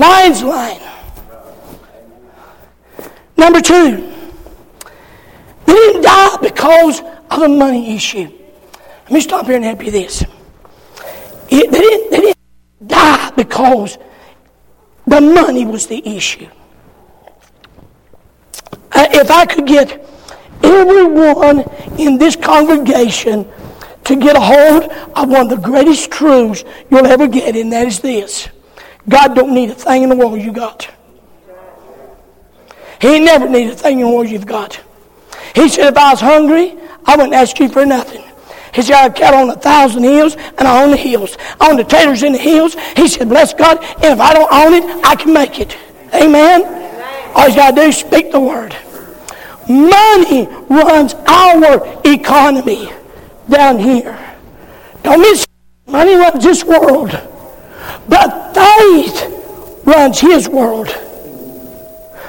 Lying's 0.00 0.42
lying. 0.42 0.80
Number 3.36 3.60
two, 3.60 4.10
they 5.66 5.74
didn't 5.74 6.02
die 6.02 6.36
because 6.40 7.02
of 7.30 7.42
a 7.42 7.48
money 7.48 7.94
issue. 7.94 8.30
Let 9.04 9.12
me 9.12 9.20
stop 9.20 9.44
here 9.44 9.56
and 9.56 9.64
help 9.64 9.84
you 9.84 9.90
this. 9.90 10.22
It, 11.50 11.70
they, 11.70 11.80
didn't, 11.80 12.10
they 12.10 12.20
didn't 12.20 12.38
die 12.86 13.30
because 13.36 13.98
the 15.06 15.20
money 15.20 15.66
was 15.66 15.86
the 15.86 16.00
issue. 16.16 16.48
Uh, 18.92 19.06
if 19.12 19.30
I 19.30 19.44
could 19.44 19.66
get 19.66 20.02
everyone 20.62 21.64
in 21.98 22.16
this 22.16 22.36
congregation 22.36 23.46
to 24.04 24.16
get 24.16 24.34
a 24.34 24.40
hold 24.40 24.84
of 25.14 25.28
one 25.28 25.42
of 25.42 25.50
the 25.50 25.56
greatest 25.62 26.10
truths 26.10 26.64
you'll 26.90 27.06
ever 27.06 27.28
get, 27.28 27.54
and 27.54 27.70
that 27.72 27.86
is 27.86 28.00
this 28.00 28.48
God 29.08 29.34
don't 29.34 29.54
need 29.54 29.70
a 29.70 29.74
thing 29.74 30.02
in 30.02 30.08
the 30.08 30.16
world 30.16 30.40
you 30.40 30.52
got. 30.52 30.90
He 33.00 33.18
never 33.18 33.48
needed 33.48 33.72
a 33.72 33.76
thing 33.76 34.00
in 34.00 34.06
the 34.06 34.12
world 34.12 34.28
you've 34.28 34.46
got. 34.46 34.80
He 35.54 35.68
said, 35.68 35.88
if 35.92 35.96
I 35.96 36.10
was 36.12 36.20
hungry, 36.20 36.76
I 37.06 37.16
wouldn't 37.16 37.34
ask 37.34 37.58
you 37.58 37.68
for 37.68 37.86
nothing. 37.86 38.22
He 38.74 38.82
said, 38.82 38.94
I 38.94 39.02
have 39.04 39.14
cattle 39.14 39.40
on 39.40 39.50
a 39.50 39.56
thousand 39.56 40.04
hills, 40.04 40.36
and 40.36 40.68
I 40.68 40.84
own 40.84 40.90
the 40.90 40.96
hills. 40.96 41.36
I 41.60 41.70
own 41.70 41.76
the 41.76 41.84
taters 41.84 42.22
in 42.22 42.32
the 42.32 42.38
hills. 42.38 42.76
He 42.96 43.08
said, 43.08 43.28
bless 43.28 43.54
God, 43.54 43.78
and 43.78 44.04
if 44.04 44.20
I 44.20 44.34
don't 44.34 44.52
own 44.52 44.74
it, 44.74 45.04
I 45.04 45.16
can 45.16 45.32
make 45.32 45.58
it. 45.58 45.76
Amen? 46.14 46.62
All 47.34 47.48
you 47.48 47.56
got 47.56 47.70
to 47.70 47.76
do 47.76 47.82
is 47.82 47.96
speak 47.96 48.30
the 48.30 48.40
word. 48.40 48.76
Money 49.68 50.46
runs 50.68 51.14
our 51.14 52.00
economy 52.04 52.90
down 53.48 53.78
here. 53.78 54.18
Don't 55.02 55.20
miss 55.20 55.46
money 55.86 56.14
runs 56.14 56.44
this 56.44 56.64
world. 56.64 57.10
But 58.08 58.54
faith 58.54 59.84
runs 59.84 60.20
his 60.20 60.48
world. 60.48 60.88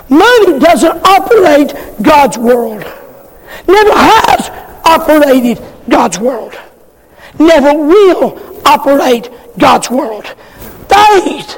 Money 0.10 0.60
doesn't 0.60 1.06
operate 1.06 1.74
God's 2.02 2.38
world. 2.38 2.84
Never 3.68 3.94
has 3.94 4.50
operated 4.84 5.62
God's 5.88 6.20
world. 6.20 6.54
Never 7.40 7.74
will 7.74 8.62
operate 8.66 9.30
God's 9.58 9.90
world. 9.90 10.26
Faith, 10.90 11.58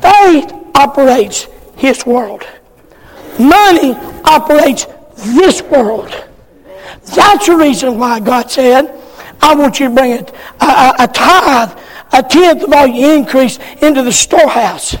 faith 0.00 0.52
operates 0.74 1.46
his 1.76 2.06
world. 2.06 2.44
Money 3.38 3.94
operates 4.24 4.86
this 5.16 5.62
world. 5.62 6.10
That's 7.14 7.46
the 7.46 7.56
reason 7.56 7.98
why 7.98 8.20
God 8.20 8.50
said, 8.50 9.00
I 9.40 9.54
want 9.54 9.78
you 9.80 9.88
to 9.88 9.94
bring 9.94 10.12
a, 10.12 10.64
a, 10.64 10.94
a 11.00 11.08
tithe, 11.08 11.78
a 12.14 12.22
tenth 12.22 12.62
of 12.62 12.72
all 12.72 12.86
your 12.86 13.16
increase 13.16 13.58
into 13.82 14.02
the 14.02 14.12
storehouse. 14.12 14.96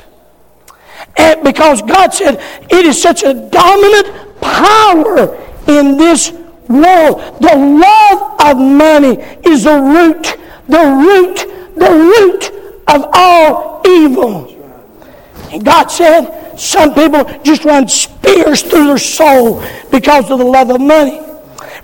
And 1.16 1.44
because 1.44 1.80
God 1.82 2.12
said 2.12 2.42
it 2.70 2.84
is 2.84 3.00
such 3.00 3.22
a 3.22 3.32
dominant 3.32 4.40
power 4.40 5.36
in 5.68 5.96
this 5.96 6.32
world. 6.68 7.40
The 7.40 7.56
love 7.56 8.40
of 8.40 8.58
money 8.58 9.22
is 9.44 9.64
the 9.64 9.80
root, 9.80 10.36
the 10.68 10.78
root, 10.78 11.36
the 11.76 11.90
root 11.90 12.82
of 12.88 13.06
all 13.12 13.82
evil. 13.86 14.50
And 15.52 15.64
God 15.64 15.88
said, 15.88 16.58
some 16.58 16.94
people 16.94 17.24
just 17.42 17.64
run 17.64 17.88
spears 17.88 18.62
through 18.62 18.86
their 18.86 18.98
soul 18.98 19.64
because 19.90 20.30
of 20.30 20.38
the 20.38 20.44
love 20.44 20.70
of 20.70 20.80
money. 20.80 21.23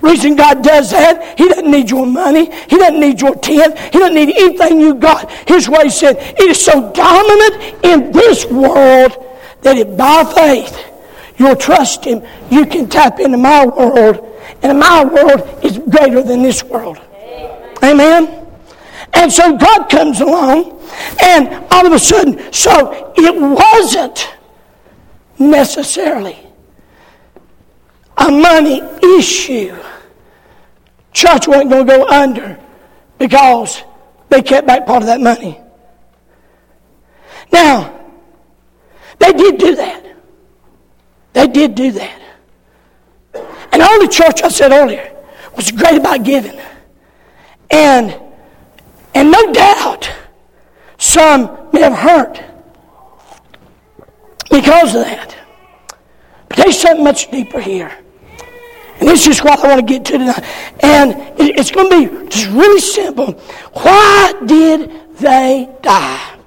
Reason 0.00 0.34
God 0.34 0.62
does 0.62 0.90
that, 0.92 1.38
He 1.38 1.48
doesn't 1.48 1.70
need 1.70 1.90
your 1.90 2.06
money. 2.06 2.50
He 2.68 2.76
doesn't 2.76 3.00
need 3.00 3.20
your 3.20 3.34
tenth. 3.34 3.78
He 3.92 3.98
doesn't 3.98 4.14
need 4.14 4.34
anything 4.36 4.80
you 4.80 4.94
got. 4.94 5.30
Here's 5.46 5.68
what 5.68 5.84
He 5.84 5.90
said. 5.90 6.16
It 6.16 6.50
is 6.50 6.64
so 6.64 6.90
dominant 6.92 7.84
in 7.84 8.12
this 8.12 8.46
world 8.46 9.26
that 9.62 9.76
if 9.76 9.96
by 9.96 10.24
faith 10.24 10.86
you'll 11.36 11.56
trust 11.56 12.04
Him, 12.04 12.22
you 12.50 12.64
can 12.66 12.88
tap 12.88 13.20
into 13.20 13.36
my 13.36 13.66
world. 13.66 14.26
And 14.62 14.78
my 14.78 15.04
world 15.04 15.64
is 15.64 15.78
greater 15.78 16.22
than 16.22 16.42
this 16.42 16.62
world. 16.64 16.98
Amen. 17.82 18.00
Amen? 18.00 18.46
And 19.12 19.32
so 19.32 19.56
God 19.56 19.88
comes 19.90 20.20
along, 20.20 20.80
and 21.22 21.48
all 21.70 21.86
of 21.86 21.92
a 21.92 21.98
sudden, 21.98 22.52
so 22.52 23.12
it 23.16 23.34
wasn't 23.40 24.34
necessarily 25.38 26.38
a 28.16 28.30
money 28.30 28.82
issue. 29.18 29.76
Church 31.12 31.48
wasn't 31.48 31.70
going 31.70 31.86
to 31.86 31.96
go 31.96 32.08
under 32.08 32.58
because 33.18 33.82
they 34.28 34.42
kept 34.42 34.66
back 34.66 34.86
part 34.86 35.02
of 35.02 35.06
that 35.06 35.20
money. 35.20 35.60
Now, 37.52 38.00
they 39.18 39.32
did 39.32 39.58
do 39.58 39.74
that. 39.76 40.04
They 41.32 41.46
did 41.46 41.74
do 41.74 41.92
that. 41.92 42.20
And 43.72 43.82
all 43.82 44.00
the 44.00 44.08
church, 44.08 44.42
I 44.42 44.48
said 44.48 44.72
earlier, 44.72 45.14
was 45.56 45.70
great 45.70 45.98
about 45.98 46.24
giving. 46.24 46.58
And, 47.70 48.18
and 49.14 49.30
no 49.30 49.52
doubt, 49.52 50.10
some 50.98 51.68
may 51.72 51.82
have 51.82 51.92
hurt 51.92 52.42
because 54.50 54.94
of 54.94 55.02
that. 55.02 55.36
But 56.48 56.58
there's 56.58 56.78
something 56.78 57.04
much 57.04 57.30
deeper 57.30 57.60
here. 57.60 57.96
And 59.00 59.08
this 59.08 59.26
is 59.26 59.42
what 59.42 59.58
I 59.64 59.68
want 59.68 59.80
to 59.80 59.86
get 59.86 60.04
to 60.06 60.18
tonight. 60.18 60.44
And 60.80 61.16
it's 61.40 61.70
going 61.70 61.90
to 61.90 62.22
be 62.22 62.28
just 62.28 62.48
really 62.48 62.80
simple. 62.80 63.32
Why 63.72 64.34
did 64.44 65.16
they 65.16 65.70
die? 65.80 66.38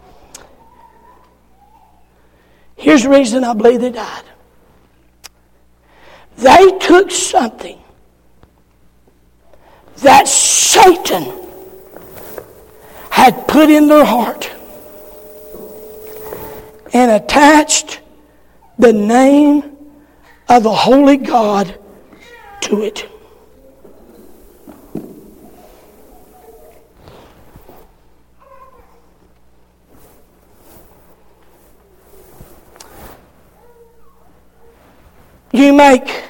Here's 2.76 3.04
the 3.04 3.10
reason 3.10 3.44
I 3.44 3.54
believe 3.54 3.82
they 3.82 3.90
died. 3.90 4.24
They 6.38 6.78
took 6.80 7.10
something 7.10 7.80
that 9.98 10.28
Satan 10.28 11.32
had 13.10 13.48
put 13.48 13.70
in 13.70 13.88
their 13.88 14.06
heart 14.06 14.52
and 16.94 17.12
attached 17.12 18.02
the 18.78 18.94
name 18.94 19.78
of 20.50 20.64
the 20.64 20.74
Holy 20.74 21.18
God 21.18 21.80
to 22.64 22.82
it. 22.82 23.10
You 35.52 35.74
make 35.74 36.24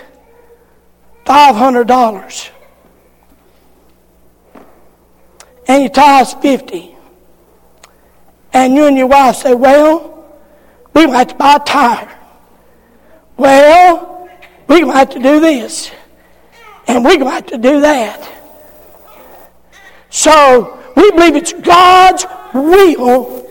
$500 1.25 2.49
and 5.67 5.83
you 5.83 5.89
tithe 5.89 6.27
50 6.41 6.95
and 8.53 8.75
you 8.75 8.85
and 8.85 8.97
your 8.97 9.07
wife 9.07 9.37
say, 9.37 9.53
well, 9.53 10.25
we 10.93 11.07
might 11.07 11.37
buy 11.37 11.55
a 11.55 11.59
tire. 11.59 12.19
Well, 13.37 14.29
we 14.67 14.83
might 14.83 14.97
have 14.97 15.09
to 15.11 15.19
do 15.19 15.39
this. 15.39 15.91
And 16.87 17.03
we're 17.03 17.17
going 17.17 17.43
to 17.43 17.57
do 17.57 17.81
that. 17.81 18.29
So 20.09 20.79
we 20.95 21.11
believe 21.11 21.35
it's 21.35 21.53
God's 21.53 22.25
will 22.53 23.49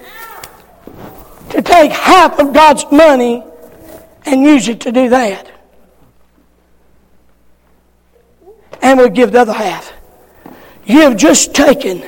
to 1.51 1.63
take 1.63 1.93
half 1.93 2.39
of 2.39 2.53
God's 2.53 2.85
money 2.93 3.45
and 4.25 4.43
use 4.43 4.69
it 4.69 4.81
to 4.83 4.93
do 4.93 5.09
that. 5.09 5.51
And 8.81 8.99
we'll 8.99 9.09
give 9.11 9.33
the 9.33 9.41
other 9.41 9.53
half. 9.53 9.93
You 10.85 11.01
have 11.03 11.17
just 11.17 11.55
taken 11.55 12.03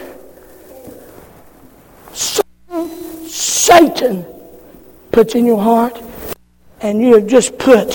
Satan 3.26 4.24
puts 5.10 5.34
in 5.34 5.46
your 5.46 5.60
heart, 5.60 6.00
and 6.80 7.00
you 7.00 7.14
have 7.14 7.26
just 7.26 7.58
put 7.58 7.92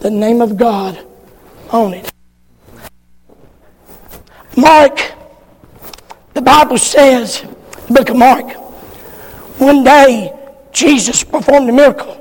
the 0.00 0.10
name 0.10 0.40
of 0.40 0.56
God 0.56 0.98
on 1.70 1.94
it. 1.94 2.07
Mark, 4.58 5.12
the 6.34 6.42
Bible 6.42 6.78
says, 6.78 7.42
the 7.86 7.94
book 7.94 8.08
of 8.08 8.16
Mark, 8.16 8.52
one 9.60 9.84
day 9.84 10.36
Jesus 10.72 11.22
performed 11.22 11.70
a 11.70 11.72
miracle. 11.72 12.16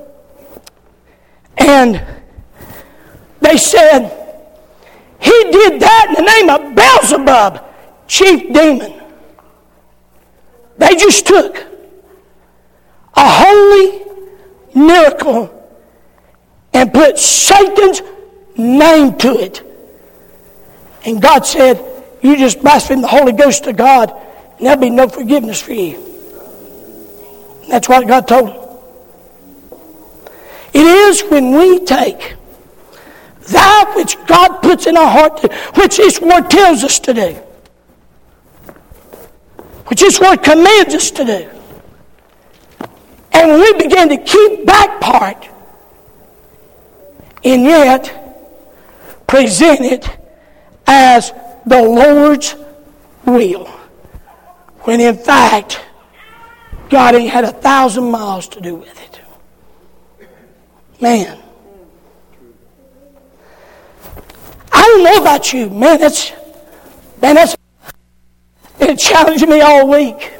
And 1.57 2.05
they 3.41 3.57
said, 3.57 4.09
He 5.19 5.31
did 5.31 5.79
that 5.81 6.05
in 6.09 6.23
the 6.23 6.31
name 6.31 6.49
of 6.51 6.75
Beelzebub, 6.75 7.63
chief 8.07 8.53
demon. 8.53 9.01
They 10.77 10.95
just 10.95 11.25
took 11.25 11.57
a 13.15 13.27
holy 13.27 14.05
miracle 14.75 15.53
and 16.71 16.93
put 16.93 17.17
Satan's 17.17 18.03
name 18.55 19.17
to 19.17 19.39
it. 19.39 19.63
And 21.03 21.19
God 21.19 21.43
said, 21.43 21.83
you 22.21 22.37
just 22.37 22.61
blaspheme 22.61 23.01
the 23.01 23.07
Holy 23.07 23.31
Ghost 23.31 23.65
to 23.65 23.73
God, 23.73 24.11
and 24.57 24.65
there'll 24.65 24.79
be 24.79 24.89
no 24.89 25.07
forgiveness 25.07 25.61
for 25.61 25.73
you. 25.73 26.03
That's 27.69 27.87
what 27.89 28.07
God 28.07 28.27
told 28.27 28.49
him. 28.49 28.63
It 30.73 30.85
is 30.85 31.21
when 31.23 31.57
we 31.57 31.83
take 31.85 32.35
that 33.47 33.93
which 33.95 34.17
God 34.25 34.61
puts 34.61 34.87
in 34.87 34.97
our 34.97 35.09
heart, 35.09 35.39
which 35.75 35.97
His 35.97 36.19
Word 36.19 36.49
tells 36.49 36.83
us 36.83 36.99
to 36.99 37.13
do, 37.13 37.33
which 39.87 40.01
His 40.01 40.19
Word 40.19 40.37
commands 40.43 40.93
us 40.93 41.11
to 41.11 41.25
do, 41.25 41.49
and 43.31 43.59
we 43.59 43.73
begin 43.73 44.09
to 44.09 44.17
keep 44.17 44.65
that 44.65 44.99
part, 45.01 45.47
and 47.43 47.63
yet 47.63 48.13
present 49.27 49.81
it 49.81 50.09
as 50.85 51.31
the 51.67 51.81
Lord's 51.81 52.55
will. 53.25 53.65
When 54.81 55.01
in 55.01 55.17
fact, 55.17 55.83
God 56.89 57.15
ain't 57.15 57.29
had 57.29 57.43
a 57.43 57.51
thousand 57.51 58.09
miles 58.09 58.47
to 58.49 58.61
do 58.61 58.75
with 58.75 59.03
it. 59.03 59.21
Man. 61.01 61.37
I 64.71 64.81
don't 64.81 65.03
know 65.03 65.21
about 65.21 65.51
you. 65.51 65.69
Man, 65.69 65.99
that's 65.99 66.31
man, 67.21 67.35
that's 67.35 67.57
been 68.79 68.95
challenging 68.95 69.49
me 69.49 69.59
all 69.59 69.89
week. 69.89 70.31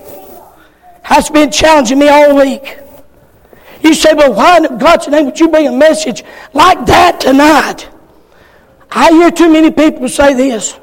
Has 1.04 1.30
been 1.30 1.52
challenging 1.52 2.00
me 2.00 2.08
all 2.08 2.38
week. 2.38 2.80
You 3.82 3.94
say, 3.94 4.14
well, 4.14 4.34
why 4.34 4.58
in 4.58 4.78
God's 4.78 5.08
name 5.08 5.26
would 5.26 5.40
you 5.40 5.50
bring 5.50 5.68
a 5.68 5.72
message 5.72 6.24
like 6.54 6.86
that 6.86 7.20
tonight? 7.20 7.90
I 8.92 9.12
hear 9.12 9.32
too 9.32 9.52
many 9.52 9.72
people 9.72 10.08
say 10.10 10.34
this. 10.34 10.78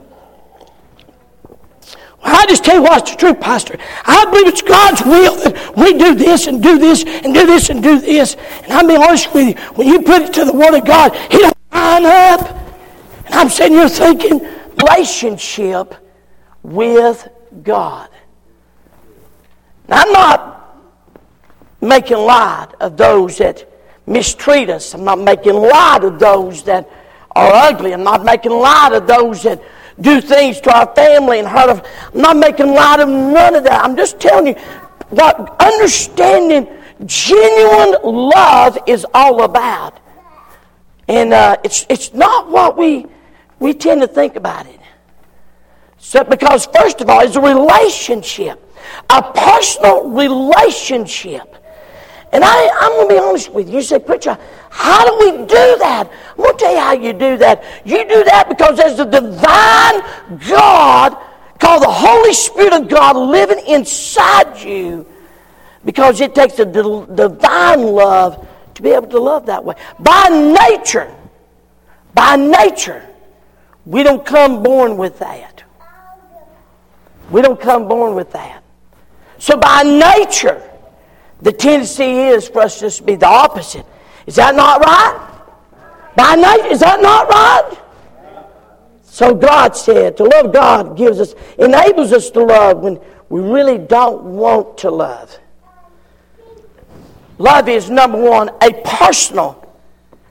I 2.26 2.46
just 2.46 2.64
tell 2.64 2.76
you 2.76 2.82
what's 2.82 3.10
the 3.10 3.16
truth, 3.18 3.38
Pastor. 3.38 3.76
I 4.04 4.24
believe 4.24 4.46
it's 4.48 4.62
God's 4.62 5.02
will 5.02 5.36
that 5.36 5.76
we 5.76 5.92
do 5.92 6.14
this 6.14 6.46
and 6.46 6.62
do 6.62 6.78
this 6.78 7.04
and 7.04 7.34
do 7.34 7.46
this 7.46 7.68
and 7.68 7.82
do 7.82 8.00
this. 8.00 8.36
And 8.62 8.72
I'll 8.72 8.88
be 8.88 8.96
honest 8.96 9.32
with 9.34 9.48
you, 9.48 9.64
when 9.74 9.86
you 9.86 10.00
put 10.00 10.22
it 10.22 10.32
to 10.34 10.46
the 10.46 10.52
Word 10.52 10.74
of 10.74 10.86
God, 10.86 11.14
He 11.30 11.38
don't 11.38 11.56
line 11.72 12.06
up. 12.06 12.40
And 13.26 13.34
I'm 13.34 13.50
sitting 13.50 13.76
here 13.76 13.88
thinking, 13.90 14.40
relationship 14.82 15.94
with 16.62 17.28
God. 17.62 18.08
Now, 19.86 20.02
I'm 20.02 20.12
not 20.12 20.78
making 21.82 22.16
light 22.16 22.68
of 22.80 22.96
those 22.96 23.36
that 23.36 23.70
mistreat 24.06 24.70
us. 24.70 24.94
I'm 24.94 25.04
not 25.04 25.18
making 25.18 25.54
light 25.54 26.04
of 26.04 26.18
those 26.18 26.62
that 26.64 26.88
are 27.36 27.52
ugly. 27.52 27.92
I'm 27.92 28.02
not 28.02 28.24
making 28.24 28.52
light 28.52 28.92
of 28.94 29.06
those 29.06 29.42
that 29.42 29.62
do 30.00 30.20
things 30.20 30.60
to 30.62 30.76
our 30.76 30.92
family 30.94 31.38
and 31.38 31.48
hurt 31.48 31.70
us. 31.70 31.86
I'm 32.12 32.20
not 32.20 32.36
making 32.36 32.68
light 32.68 33.00
of 33.00 33.08
none 33.08 33.54
of 33.54 33.64
that. 33.64 33.84
I'm 33.84 33.96
just 33.96 34.18
telling 34.20 34.48
you 34.48 34.54
what 35.10 35.56
understanding 35.60 36.68
genuine 37.06 37.96
love 38.02 38.78
is 38.86 39.06
all 39.14 39.44
about. 39.44 40.00
And 41.08 41.32
uh, 41.32 41.56
it's, 41.64 41.86
it's 41.88 42.14
not 42.14 42.48
what 42.50 42.76
we, 42.76 43.06
we 43.58 43.74
tend 43.74 44.00
to 44.00 44.08
think 44.08 44.36
about 44.36 44.66
it. 44.66 44.80
So, 45.98 46.24
because, 46.24 46.66
first 46.66 47.00
of 47.00 47.08
all, 47.08 47.20
it's 47.20 47.36
a 47.36 47.40
relationship, 47.40 48.60
a 49.08 49.22
personal 49.22 50.10
relationship. 50.10 51.56
And 52.34 52.42
I, 52.44 52.68
I'm 52.80 52.90
going 52.90 53.08
to 53.08 53.14
be 53.14 53.20
honest 53.20 53.52
with 53.52 53.68
you. 53.68 53.76
You 53.76 53.82
say, 53.82 54.00
Preacher, 54.00 54.36
how 54.68 55.08
do 55.08 55.24
we 55.24 55.38
do 55.46 55.46
that? 55.78 56.10
I'm 56.30 56.36
going 56.36 56.56
to 56.56 56.58
tell 56.58 56.72
you 56.72 56.80
how 56.80 56.92
you 56.92 57.12
do 57.12 57.36
that. 57.36 57.62
You 57.84 58.08
do 58.08 58.24
that 58.24 58.48
because 58.48 58.76
there's 58.76 58.98
a 58.98 59.04
divine 59.04 60.40
God 60.48 61.16
called 61.60 61.84
the 61.84 61.90
Holy 61.90 62.34
Spirit 62.34 62.72
of 62.72 62.88
God 62.88 63.16
living 63.16 63.64
inside 63.68 64.60
you 64.60 65.06
because 65.84 66.20
it 66.20 66.34
takes 66.34 66.58
a 66.58 66.64
divine 66.64 67.82
love 67.82 68.48
to 68.74 68.82
be 68.82 68.90
able 68.90 69.06
to 69.06 69.20
love 69.20 69.46
that 69.46 69.64
way. 69.64 69.76
By 70.00 70.28
nature, 70.28 71.14
by 72.14 72.34
nature, 72.34 73.08
we 73.86 74.02
don't 74.02 74.26
come 74.26 74.60
born 74.60 74.96
with 74.96 75.20
that. 75.20 75.62
We 77.30 77.42
don't 77.42 77.60
come 77.60 77.86
born 77.86 78.16
with 78.16 78.32
that. 78.32 78.64
So 79.38 79.56
by 79.56 79.84
nature, 79.84 80.60
the 81.44 81.52
tendency 81.52 82.04
is 82.04 82.48
for 82.48 82.62
us 82.62 82.80
just 82.80 82.98
to 82.98 83.02
be 83.04 83.16
the 83.16 83.26
opposite. 83.26 83.84
Is 84.26 84.36
that 84.36 84.54
not 84.54 84.80
right? 84.80 85.30
By 86.16 86.36
nature, 86.36 86.72
is 86.72 86.80
that 86.80 87.02
not 87.02 87.28
right? 87.28 87.78
So 89.02 89.34
God 89.34 89.76
said, 89.76 90.16
to 90.16 90.24
love 90.24 90.54
God 90.54 90.96
gives 90.96 91.20
us, 91.20 91.34
enables 91.58 92.14
us 92.14 92.30
to 92.30 92.42
love 92.42 92.78
when 92.78 92.98
we 93.28 93.42
really 93.42 93.76
don't 93.76 94.24
want 94.24 94.78
to 94.78 94.90
love. 94.90 95.38
Love 97.36 97.68
is 97.68 97.90
number 97.90 98.18
one, 98.18 98.48
a 98.62 98.72
personal 98.82 99.70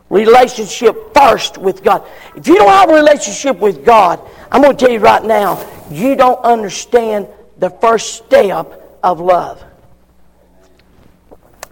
relationship 0.10 1.14
first 1.14 1.60
with 1.60 1.84
God. 1.84 2.04
If 2.36 2.48
you 2.48 2.56
don't 2.56 2.70
have 2.70 2.90
a 2.90 2.94
relationship 2.96 3.60
with 3.60 3.86
God, 3.86 4.20
I'm 4.52 4.64
going 4.64 4.76
to 4.76 4.84
tell 4.84 4.92
you 4.92 5.00
right 5.00 5.24
now, 5.24 5.64
you 5.92 6.16
don't 6.16 6.44
understand 6.44 7.28
the 7.60 7.70
first 7.70 8.16
step 8.16 9.00
of 9.04 9.20
love. 9.20 9.64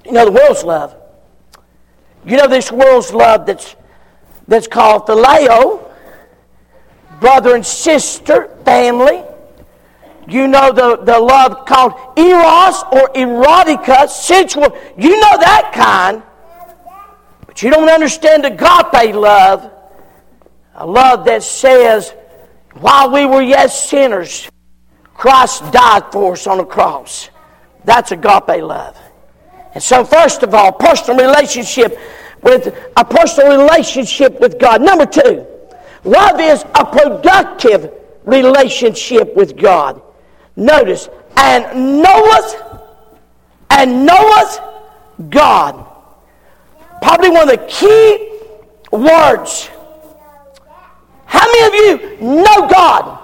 You 0.05 0.11
know 0.11 0.25
the 0.25 0.31
world's 0.31 0.63
love. 0.63 0.95
You 2.25 2.37
know 2.37 2.47
this 2.47 2.71
world's 2.71 3.13
love 3.13 3.45
that's 3.45 3.75
that's 4.47 4.67
called 4.67 5.07
phileo, 5.07 5.89
brother 7.19 7.55
and 7.55 7.65
sister, 7.65 8.55
family. 8.65 9.23
You 10.27 10.47
know 10.47 10.71
the, 10.71 10.97
the 10.97 11.19
love 11.19 11.65
called 11.65 11.93
eros 12.17 12.83
or 12.91 13.09
erotica, 13.13 14.07
sensual. 14.09 14.77
You 14.97 15.19
know 15.19 15.37
that 15.39 15.71
kind. 15.73 16.23
But 17.45 17.61
you 17.61 17.69
don't 17.69 17.89
understand 17.89 18.45
agape 18.45 19.15
love, 19.15 19.71
a 20.75 20.85
love 20.85 21.25
that 21.25 21.43
says, 21.43 22.13
while 22.75 23.11
we 23.11 23.25
were 23.25 23.41
yet 23.41 23.67
sinners, 23.67 24.49
Christ 25.13 25.69
died 25.71 26.11
for 26.11 26.33
us 26.33 26.47
on 26.47 26.59
the 26.59 26.65
cross. 26.65 27.29
That's 27.83 28.11
agape 28.11 28.63
love. 28.63 28.97
And 29.73 29.83
so, 29.83 30.03
first 30.03 30.43
of 30.43 30.53
all, 30.53 30.71
personal 30.71 31.25
relationship 31.25 31.97
with 32.41 32.75
a 32.97 33.05
personal 33.05 33.57
relationship 33.61 34.39
with 34.39 34.59
God. 34.59 34.81
Number 34.81 35.05
two, 35.05 35.45
love 36.03 36.39
is 36.39 36.63
a 36.75 36.85
productive 36.85 37.91
relationship 38.25 39.35
with 39.35 39.57
God. 39.57 40.01
Notice, 40.55 41.09
and 41.37 42.01
knoweth 42.01 42.55
and 43.69 44.05
knoweth 44.05 44.59
God. 45.29 45.85
Probably 47.01 47.29
one 47.29 47.49
of 47.49 47.57
the 47.57 47.65
key 47.67 48.39
words. 48.91 49.69
How 51.25 51.45
many 51.45 51.67
of 51.67 51.73
you 51.73 52.27
know 52.27 52.67
God? 52.67 53.19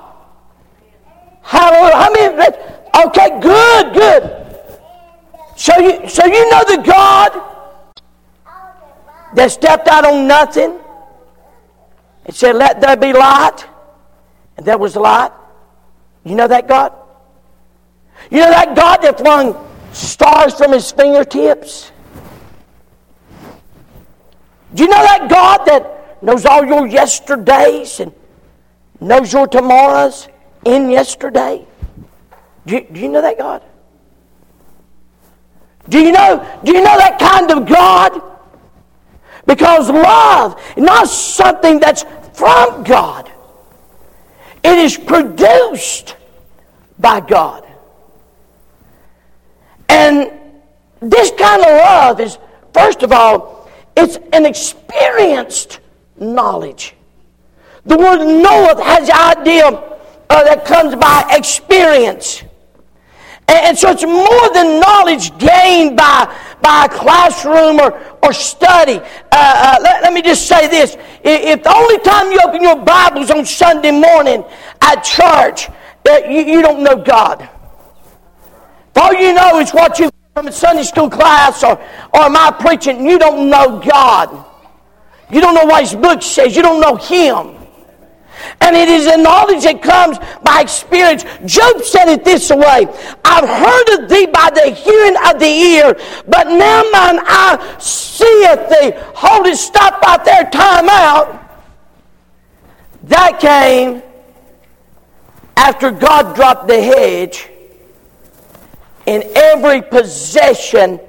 Hallelujah. 1.41 1.95
How 1.95 2.11
many? 2.11 2.57
Okay, 3.05 3.39
good, 3.41 3.93
good. 3.93 4.46
So 5.57 5.75
you, 5.79 6.07
so 6.07 6.23
you 6.23 6.51
know 6.51 6.63
the 6.65 6.83
God 6.85 7.31
that 9.33 9.51
stepped 9.51 9.87
out 9.87 10.05
on 10.05 10.27
nothing 10.27 10.79
and 12.25 12.35
said, 12.35 12.55
Let 12.55 12.79
there 12.79 12.95
be 12.95 13.11
light, 13.11 13.65
and 14.55 14.65
there 14.67 14.77
was 14.77 14.95
light. 14.95 15.31
You 16.23 16.35
know 16.35 16.47
that 16.47 16.67
God? 16.67 16.93
You 18.29 18.41
know 18.41 18.51
that 18.51 18.75
God 18.75 18.97
that 18.97 19.17
flung 19.17 19.67
stars 19.93 20.53
from 20.53 20.73
his 20.73 20.91
fingertips? 20.91 21.91
Do 24.75 24.83
you 24.83 24.89
know 24.89 25.01
that 25.01 25.27
God 25.27 25.65
that 25.65 26.21
knows 26.21 26.45
all 26.45 26.63
your 26.63 26.85
yesterdays 26.85 27.99
and 27.99 28.13
knows 29.01 29.33
your 29.33 29.47
tomorrows 29.47 30.27
in 30.65 30.91
yesterday? 30.91 31.65
Do 32.67 32.75
you, 32.75 32.81
do 32.91 32.99
you 32.99 33.09
know 33.09 33.23
that 33.23 33.39
God? 33.39 33.63
Do 35.89 35.99
you 35.99 36.11
know, 36.11 36.59
do 36.63 36.73
you 36.73 36.81
know 36.81 36.97
that 36.97 37.17
kind 37.19 37.51
of 37.51 37.67
God? 37.67 38.21
Because 39.45 39.89
love 39.89 40.61
is 40.75 40.83
not 40.83 41.07
something 41.07 41.79
that's 41.79 42.03
from 42.33 42.83
God. 42.83 43.31
It 44.63 44.77
is 44.77 44.97
produced 44.97 46.15
by 46.99 47.21
God. 47.21 47.65
And 49.87 50.31
this 50.99 51.31
kind 51.31 51.61
of 51.61 51.67
love 51.67 52.19
is, 52.19 52.37
first 52.73 53.03
of 53.03 53.11
all, 53.11 53.69
it's 53.95 54.17
an 54.33 54.45
experienced 54.45 55.79
knowledge. 56.17 56.95
The 57.85 57.97
word 57.97 58.25
knoweth 58.25 58.79
has 58.79 59.07
the 59.07 59.15
idea 59.15 59.67
uh, 60.29 60.43
that 60.43 60.65
comes 60.65 60.95
by 60.95 61.25
experience. 61.31 62.43
And 63.47 63.77
so 63.77 63.91
it's 63.91 64.03
more 64.03 64.53
than 64.53 64.79
knowledge 64.79 65.37
gained 65.37 65.95
by, 65.95 66.33
by 66.61 66.85
a 66.85 66.89
classroom 66.89 67.79
or, 67.79 67.97
or 68.21 68.33
study. 68.33 68.99
Uh, 68.99 69.03
uh, 69.31 69.77
let, 69.81 70.03
let, 70.03 70.13
me 70.13 70.21
just 70.21 70.47
say 70.47 70.67
this. 70.67 70.97
If 71.23 71.63
the 71.63 71.73
only 71.73 71.99
time 71.99 72.31
you 72.31 72.39
open 72.45 72.61
your 72.61 72.75
Bibles 72.75 73.31
on 73.31 73.45
Sunday 73.45 73.91
morning 73.91 74.43
at 74.81 75.01
church, 75.01 75.69
uh, 76.09 76.19
you, 76.27 76.41
you 76.41 76.61
don't 76.61 76.83
know 76.83 76.97
God. 76.97 77.49
All 78.97 79.13
you 79.13 79.33
know 79.33 79.59
is 79.59 79.71
what 79.71 79.97
you 79.99 80.09
from 80.33 80.47
a 80.47 80.51
Sunday 80.51 80.83
school 80.83 81.09
class 81.09 81.63
or, 81.63 81.81
or 82.13 82.29
my 82.29 82.55
preaching. 82.59 83.07
You 83.07 83.17
don't 83.17 83.49
know 83.49 83.79
God. 83.79 84.45
You 85.31 85.41
don't 85.41 85.55
know 85.55 85.65
what 85.65 85.81
His 85.81 85.95
book 85.95 86.21
says. 86.21 86.55
You 86.55 86.61
don't 86.61 86.79
know 86.79 86.95
Him. 86.95 87.56
And 88.61 88.75
it 88.75 88.87
is 88.89 89.07
a 89.07 89.17
knowledge 89.17 89.63
that 89.63 89.81
comes 89.81 90.17
by 90.43 90.61
experience. 90.61 91.23
Job 91.45 91.81
said 91.81 92.07
it 92.09 92.23
this 92.23 92.49
way 92.49 92.87
I've 93.25 93.49
heard 93.49 93.99
of 93.99 94.09
thee 94.09 94.25
by 94.27 94.49
the 94.53 94.69
hearing 94.71 95.15
of 95.27 95.39
the 95.39 95.45
ear, 95.45 95.93
but 96.27 96.47
now 96.47 96.83
mine 96.91 97.19
eye 97.25 97.75
seeth 97.79 98.69
thee. 98.69 98.91
Hold 99.15 99.47
it, 99.47 99.57
stop 99.57 100.01
right 100.01 100.23
there, 100.23 100.49
time 100.49 100.89
out. 100.89 101.43
That 103.03 103.39
came 103.39 104.01
after 105.55 105.91
God 105.91 106.35
dropped 106.35 106.67
the 106.67 106.81
hedge, 106.81 107.49
and 109.05 109.23
every 109.23 109.81
possession 109.81 110.99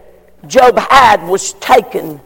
Job 0.46 0.78
had 0.78 1.26
was 1.28 1.54
taken 1.54 2.20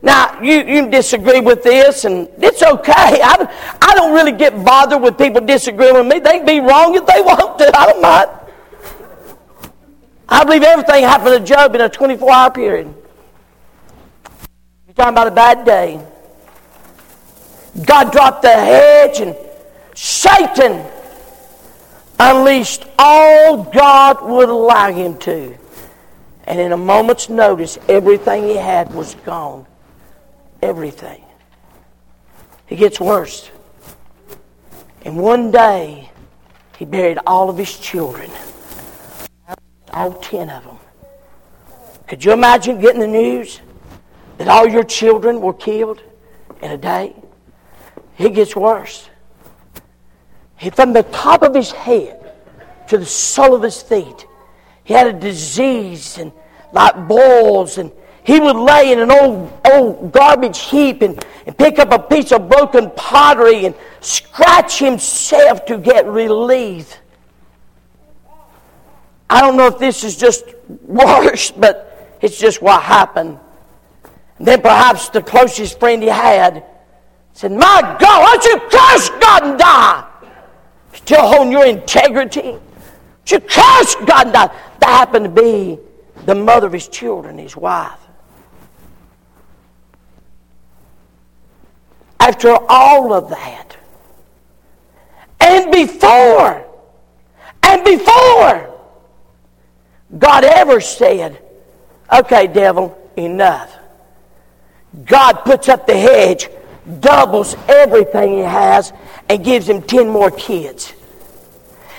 now, 0.00 0.40
you, 0.40 0.62
you 0.64 0.88
disagree 0.88 1.40
with 1.40 1.62
this, 1.64 2.04
and 2.04 2.28
it's 2.38 2.62
okay. 2.62 2.92
I, 2.94 3.76
I 3.82 3.94
don't 3.94 4.14
really 4.14 4.32
get 4.32 4.64
bothered 4.64 5.02
with 5.02 5.18
people 5.18 5.40
disagreeing 5.40 5.94
with 5.94 6.06
me. 6.06 6.20
They 6.20 6.38
can 6.38 6.46
be 6.46 6.60
wrong 6.60 6.94
if 6.94 7.04
they 7.06 7.20
want 7.20 7.58
to. 7.58 7.76
I 7.76 7.86
don't 7.86 8.02
mind. 8.02 8.30
I 10.28 10.44
believe 10.44 10.62
everything 10.62 11.02
happened 11.02 11.44
to 11.44 11.44
Job 11.44 11.74
in 11.74 11.80
a 11.80 11.88
24 11.88 12.30
hour 12.30 12.50
period. 12.50 12.94
You're 14.86 14.94
talking 14.94 15.14
about 15.14 15.26
a 15.26 15.32
bad 15.32 15.64
day. 15.64 16.00
God 17.84 18.12
dropped 18.12 18.42
the 18.42 18.52
hedge, 18.52 19.20
and 19.20 19.36
Satan 19.94 20.84
unleashed 22.20 22.84
all 22.98 23.64
God 23.64 24.22
would 24.28 24.48
allow 24.48 24.92
him 24.92 25.18
to. 25.18 25.56
And 26.44 26.60
in 26.60 26.72
a 26.72 26.76
moment's 26.76 27.28
notice, 27.28 27.78
everything 27.88 28.44
he 28.44 28.56
had 28.56 28.94
was 28.94 29.14
gone 29.16 29.66
everything. 30.62 31.24
It 32.68 32.76
gets 32.76 33.00
worse. 33.00 33.50
And 35.04 35.16
one 35.16 35.50
day, 35.50 36.10
he 36.76 36.84
buried 36.84 37.18
all 37.26 37.48
of 37.48 37.56
his 37.56 37.78
children, 37.78 38.30
all 39.92 40.12
ten 40.14 40.50
of 40.50 40.64
them. 40.64 40.78
Could 42.06 42.24
you 42.24 42.32
imagine 42.32 42.80
getting 42.80 43.00
the 43.00 43.06
news 43.06 43.60
that 44.38 44.48
all 44.48 44.66
your 44.68 44.84
children 44.84 45.40
were 45.40 45.54
killed 45.54 46.02
in 46.62 46.70
a 46.70 46.78
day? 46.78 47.14
It 48.18 48.34
gets 48.34 48.54
worse. 48.56 49.08
He, 50.56 50.70
from 50.70 50.92
the 50.92 51.04
top 51.04 51.42
of 51.42 51.54
his 51.54 51.70
head 51.70 52.32
to 52.88 52.98
the 52.98 53.06
sole 53.06 53.54
of 53.54 53.62
his 53.62 53.80
feet, 53.82 54.26
he 54.84 54.94
had 54.94 55.06
a 55.06 55.12
disease 55.12 56.18
and 56.18 56.32
like 56.72 57.08
boils 57.08 57.78
and 57.78 57.92
he 58.28 58.38
would 58.38 58.56
lay 58.56 58.92
in 58.92 58.98
an 58.98 59.10
old, 59.10 59.50
old 59.64 60.12
garbage 60.12 60.58
heap 60.58 61.00
and, 61.00 61.24
and 61.46 61.56
pick 61.56 61.78
up 61.78 61.90
a 61.92 61.98
piece 61.98 62.30
of 62.30 62.46
broken 62.46 62.90
pottery 62.90 63.64
and 63.64 63.74
scratch 64.00 64.78
himself 64.78 65.64
to 65.64 65.78
get 65.78 66.04
relief. 66.04 66.98
I 69.30 69.40
don't 69.40 69.56
know 69.56 69.66
if 69.66 69.78
this 69.78 70.04
is 70.04 70.18
just 70.18 70.44
worse, 70.82 71.52
but 71.52 72.18
it's 72.20 72.38
just 72.38 72.60
what 72.60 72.82
happened. 72.82 73.38
And 74.36 74.46
then 74.46 74.60
perhaps 74.60 75.08
the 75.08 75.22
closest 75.22 75.80
friend 75.80 76.02
he 76.02 76.10
had 76.10 76.64
said, 77.32 77.52
My 77.52 77.96
God, 77.98 78.20
why 78.20 78.36
don't 78.36 78.44
you 78.44 78.60
curse 78.68 79.08
God 79.08 79.42
and 79.44 79.58
die? 79.58 80.06
Still 80.92 81.26
holding 81.26 81.52
your 81.52 81.64
integrity. 81.64 82.58
You 83.26 83.40
curse 83.40 83.94
God 84.04 84.26
and 84.26 84.32
die. 84.34 84.54
That 84.80 84.90
happened 84.90 85.34
to 85.34 85.42
be 85.42 85.78
the 86.26 86.34
mother 86.34 86.66
of 86.66 86.74
his 86.74 86.88
children, 86.88 87.38
his 87.38 87.56
wife. 87.56 88.07
After 92.20 92.56
all 92.68 93.12
of 93.12 93.30
that, 93.30 93.76
and 95.40 95.72
before, 95.72 96.64
and 97.62 97.84
before 97.84 98.78
God 100.16 100.44
ever 100.44 100.80
said, 100.80 101.42
Okay, 102.12 102.46
devil, 102.46 102.96
enough. 103.16 103.74
God 105.04 105.44
puts 105.44 105.68
up 105.68 105.86
the 105.86 105.96
hedge, 105.96 106.48
doubles 107.00 107.54
everything 107.68 108.38
he 108.38 108.38
has, 108.38 108.92
and 109.28 109.44
gives 109.44 109.68
him 109.68 109.82
10 109.82 110.08
more 110.08 110.30
kids. 110.30 110.94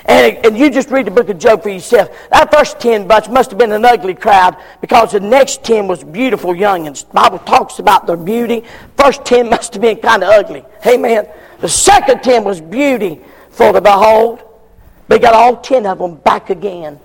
And, 0.09 0.43
and 0.43 0.57
you 0.57 0.71
just 0.71 0.89
read 0.89 1.05
the 1.05 1.11
book 1.11 1.29
of 1.29 1.37
Job 1.37 1.61
for 1.61 1.69
yourself. 1.69 2.09
That 2.31 2.51
first 2.51 2.79
10 2.79 3.07
bunch 3.07 3.29
must 3.29 3.51
have 3.51 3.59
been 3.59 3.71
an 3.71 3.85
ugly 3.85 4.15
crowd 4.15 4.57
because 4.81 5.11
the 5.11 5.19
next 5.19 5.63
10 5.63 5.87
was 5.87 6.03
beautiful 6.03 6.55
youngins. 6.55 7.07
The 7.07 7.13
Bible 7.13 7.37
talks 7.37 7.77
about 7.77 8.07
their 8.07 8.17
beauty. 8.17 8.63
First 8.97 9.23
10 9.23 9.49
must 9.51 9.73
have 9.73 9.83
been 9.83 9.97
kind 9.97 10.23
of 10.23 10.29
ugly. 10.29 10.65
Amen. 10.87 11.29
The 11.59 11.69
second 11.69 12.23
10 12.23 12.43
was 12.43 12.59
beauty 12.59 13.21
for 13.51 13.71
the 13.71 13.81
behold. 13.81 14.41
They 15.09 15.19
got 15.19 15.35
all 15.35 15.57
10 15.57 15.85
of 15.85 15.99
them 15.99 16.15
back 16.15 16.49
again. 16.49 16.99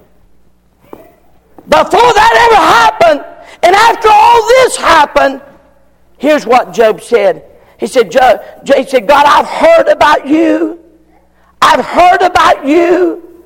Before 0.90 2.12
that 2.14 2.49
ever 2.49 3.11
happened, 3.12 3.47
and 3.62 3.77
after 3.77 4.09
all 4.11 4.49
this 4.49 4.77
happened, 4.77 5.43
here's 6.17 6.47
what 6.47 6.73
Job 6.73 7.03
said. 7.03 7.45
He 7.79 7.87
said, 7.87 8.11
Job, 8.11 8.40
he 8.67 8.85
said, 8.85 9.07
God, 9.07 9.27
I've 9.27 9.47
heard 9.47 9.88
about 9.93 10.27
you. 10.27 10.84
I've 11.66 11.85
heard 11.85 12.20
about 12.20 12.66
you, 12.66 13.42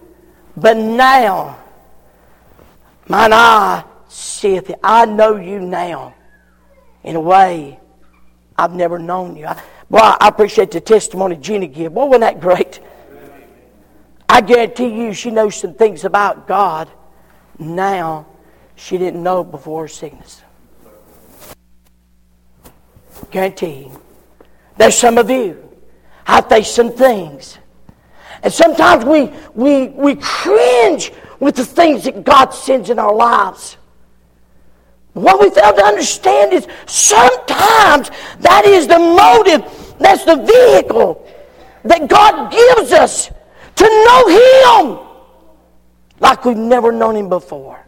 but 0.56 0.76
now 0.76 1.56
mine 3.06 3.32
eye 3.32 3.84
seeth 4.08 4.70
it. 4.70 4.80
I 4.82 5.06
know 5.06 5.36
you 5.36 5.60
now 5.60 6.16
in 7.04 7.14
a 7.14 7.20
way 7.20 7.78
I've 8.56 8.74
never 8.74 8.98
known 8.98 9.36
you. 9.36 9.46
I, 9.46 9.54
boy, 9.88 9.98
I 9.98 10.26
appreciate 10.26 10.72
the 10.72 10.80
testimony 10.80 11.36
Gina 11.36 11.68
gave. 11.68 11.94
Boy, 11.94 12.06
wasn't 12.06 12.22
that 12.22 12.40
great? 12.40 12.80
I 14.28 14.40
guarantee 14.40 14.88
you 14.88 15.14
she 15.14 15.30
knows 15.30 15.54
some 15.54 15.74
things 15.74 16.04
about 16.04 16.48
God 16.48 16.90
now 17.56 18.26
she 18.74 18.98
didn't 18.98 19.22
know 19.22 19.44
before 19.44 19.82
her 19.82 19.88
sickness. 19.88 20.42
Guarantee 23.30 23.92
There's 24.76 24.96
some 24.96 25.18
of 25.18 25.30
you. 25.30 25.68
I 26.26 26.40
face 26.40 26.70
some 26.70 26.92
things 26.92 27.58
and 28.42 28.52
sometimes 28.52 29.04
we, 29.04 29.32
we, 29.54 29.88
we 29.88 30.14
cringe 30.16 31.12
with 31.40 31.56
the 31.56 31.64
things 31.64 32.04
that 32.04 32.24
God 32.24 32.50
sends 32.50 32.90
in 32.90 32.98
our 32.98 33.14
lives. 33.14 33.76
What 35.14 35.40
we 35.40 35.50
fail 35.50 35.72
to 35.72 35.82
understand 35.82 36.52
is 36.52 36.66
sometimes 36.86 38.10
that 38.40 38.64
is 38.66 38.86
the 38.86 38.98
motive, 38.98 39.62
that's 39.98 40.24
the 40.24 40.36
vehicle 40.36 41.26
that 41.84 42.08
God 42.08 42.52
gives 42.52 42.92
us 42.92 43.30
to 43.76 43.84
know 43.84 44.28
Him 44.28 45.06
like 46.20 46.44
we've 46.44 46.56
never 46.56 46.92
known 46.92 47.16
Him 47.16 47.28
before. 47.28 47.84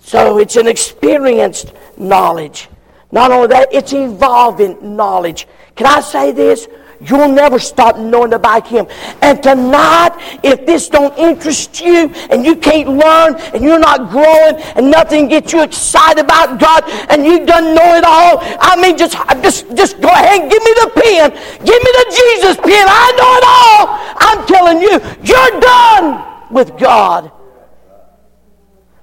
So 0.00 0.38
it's 0.38 0.56
an 0.56 0.66
experienced 0.66 1.72
knowledge. 1.96 2.68
Not 3.12 3.30
only 3.30 3.48
that, 3.48 3.68
it's 3.72 3.92
evolving 3.92 4.96
knowledge. 4.96 5.46
Can 5.76 5.86
I 5.86 6.00
say 6.00 6.32
this? 6.32 6.66
You'll 7.04 7.28
never 7.28 7.58
stop 7.58 7.98
knowing 7.98 8.32
about 8.32 8.66
Him. 8.66 8.86
And 9.22 9.42
tonight, 9.42 10.12
if 10.42 10.64
this 10.66 10.88
don't 10.88 11.16
interest 11.18 11.80
you 11.80 12.08
and 12.30 12.44
you 12.44 12.56
can't 12.56 12.88
learn 12.88 13.34
and 13.54 13.62
you're 13.62 13.78
not 13.78 14.10
growing 14.10 14.56
and 14.76 14.90
nothing 14.90 15.28
gets 15.28 15.52
you 15.52 15.62
excited 15.62 16.24
about 16.24 16.60
God 16.60 16.84
and 17.10 17.24
you 17.24 17.44
don't 17.44 17.74
know 17.74 17.94
it 17.96 18.04
all, 18.04 18.38
I 18.60 18.80
mean, 18.80 18.96
just, 18.96 19.16
just, 19.42 19.74
just 19.74 20.00
go 20.00 20.08
ahead 20.08 20.42
and 20.42 20.50
give 20.50 20.62
me 20.62 20.72
the 20.74 20.90
pen. 20.94 21.30
Give 21.64 21.82
me 21.82 21.90
the 22.00 22.06
Jesus 22.10 22.56
pen. 22.56 22.86
I 22.88 23.08
know 23.18 23.32
it 23.38 23.44
all. 23.50 24.02
I'm 24.18 24.46
telling 24.46 24.80
you, 24.80 25.00
you're 25.24 25.60
done 25.60 26.52
with 26.52 26.78
God. 26.78 27.32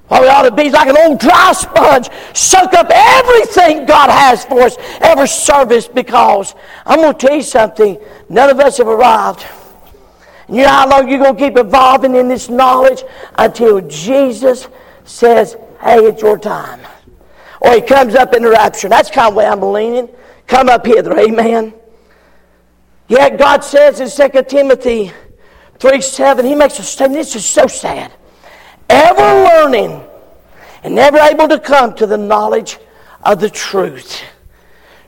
Well, 0.10 0.24
we 0.24 0.28
ought 0.28 0.44
to 0.44 0.52
be 0.52 0.72
like 0.72 0.88
an 0.88 0.98
old 0.98 1.20
dry 1.20 1.52
sponge, 1.54 2.10
soak 2.34 2.74
up 2.74 2.88
everything 2.90 3.86
God 3.86 4.10
has 4.10 4.44
for 4.44 4.62
us, 4.62 4.76
every 5.02 5.28
service, 5.28 5.88
because 5.88 6.56
I'm 6.86 7.00
going 7.00 7.16
to 7.16 7.28
tell 7.28 7.36
you 7.36 7.44
something. 7.44 8.00
None 8.28 8.50
of 8.50 8.60
us 8.60 8.78
have 8.80 8.88
arrived. 8.88 9.46
You 10.48 10.64
know 10.64 10.70
how 10.70 10.90
long 10.90 11.10
you're 11.10 11.20
going 11.20 11.36
to 11.36 11.40
keep 11.40 11.58
evolving 11.58 12.16
in 12.16 12.28
this 12.28 12.50
knowledge 12.50 13.04
until 13.38 13.82
Jesus 13.82 14.68
says, 15.04 15.56
hey, 15.80 16.00
it's 16.00 16.24
your 16.24 16.40
time. 16.40 16.80
Or 17.62 17.74
he 17.74 17.82
comes 17.82 18.16
up 18.16 18.34
in 18.34 18.42
the 18.42 18.50
rapture. 18.50 18.90
That's 18.90 19.12
kind 19.12 19.30
of 19.30 19.36
way 19.36 19.46
I'm 19.46 19.62
leaning. 19.62 20.10
Come 20.48 20.70
up 20.70 20.88
hither, 20.88 21.16
amen. 21.20 21.74
Yet 23.08 23.38
God 23.38 23.64
says 23.64 24.00
in 24.00 24.32
2 24.32 24.44
Timothy 24.44 25.12
3 25.78 26.02
7, 26.02 26.46
he 26.46 26.56
makes 26.56 26.80
a 26.80 26.84
statement. 26.84 27.20
This 27.20 27.36
is 27.36 27.46
so 27.46 27.68
sad 27.68 28.12
ever 28.90 29.22
learning 29.22 30.04
and 30.84 30.96
never 30.96 31.18
able 31.18 31.48
to 31.48 31.60
come 31.60 31.94
to 31.96 32.06
the 32.06 32.18
knowledge 32.18 32.78
of 33.24 33.40
the 33.40 33.50
truth. 33.50 34.22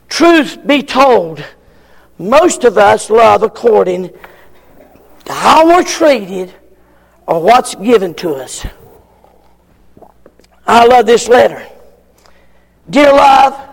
Truth 0.10 0.66
be 0.68 0.84
told, 0.84 1.44
most 2.18 2.64
of 2.64 2.78
us 2.78 3.10
love 3.10 3.44
according 3.44 4.12
to 5.26 5.34
how 5.34 5.66
we're 5.66 5.84
treated 5.84 6.54
or 7.26 7.42
what's 7.42 7.76
given 7.76 8.14
to 8.16 8.36
us. 8.36 8.66
I 10.68 10.86
love 10.86 11.06
this 11.06 11.28
letter. 11.28 11.66
Dear 12.90 13.14
love, 13.14 13.70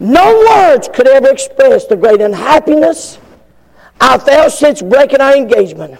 no 0.00 0.44
words 0.50 0.88
could 0.92 1.08
ever 1.08 1.28
express 1.28 1.86
the 1.86 1.96
great 1.96 2.20
unhappiness 2.20 3.18
I 4.00 4.18
felt 4.18 4.52
since 4.52 4.82
breaking 4.82 5.20
our 5.20 5.36
engagement. 5.36 5.98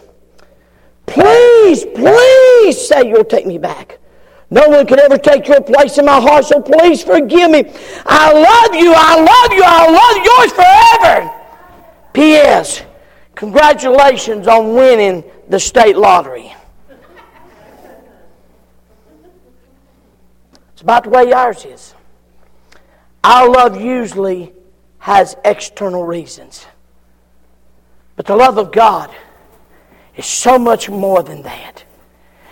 Please, 1.08 1.84
please 1.84 2.86
say 2.86 3.08
you'll 3.08 3.24
take 3.24 3.46
me 3.46 3.58
back. 3.58 3.98
No 4.50 4.68
one 4.68 4.86
could 4.86 5.00
ever 5.00 5.18
take 5.18 5.46
your 5.46 5.60
place 5.60 5.98
in 5.98 6.06
my 6.06 6.20
heart, 6.20 6.44
so 6.44 6.60
please 6.60 7.02
forgive 7.02 7.50
me. 7.50 7.64
I 8.06 8.32
love 8.32 8.74
you, 8.74 8.92
I 8.96 9.16
love 9.16 9.52
you, 9.52 9.62
I 9.64 9.90
love 9.90 10.24
yours 10.24 10.52
forever. 10.52 11.34
P.S. 12.14 12.82
Congratulations 13.34 14.48
on 14.48 14.74
winning 14.74 15.22
the 15.48 15.60
state 15.60 15.96
lottery. 15.96 16.54
It's 20.72 20.82
about 20.82 21.04
the 21.04 21.10
way 21.10 21.32
ours 21.32 21.64
is. 21.64 21.94
Our 23.22 23.50
love 23.50 23.80
usually 23.80 24.52
has 24.98 25.36
external 25.44 26.04
reasons. 26.04 26.66
But 28.16 28.26
the 28.26 28.36
love 28.36 28.58
of 28.58 28.72
God 28.72 29.14
is 30.18 30.26
so 30.26 30.58
much 30.58 30.90
more 30.90 31.22
than 31.22 31.42
that. 31.42 31.84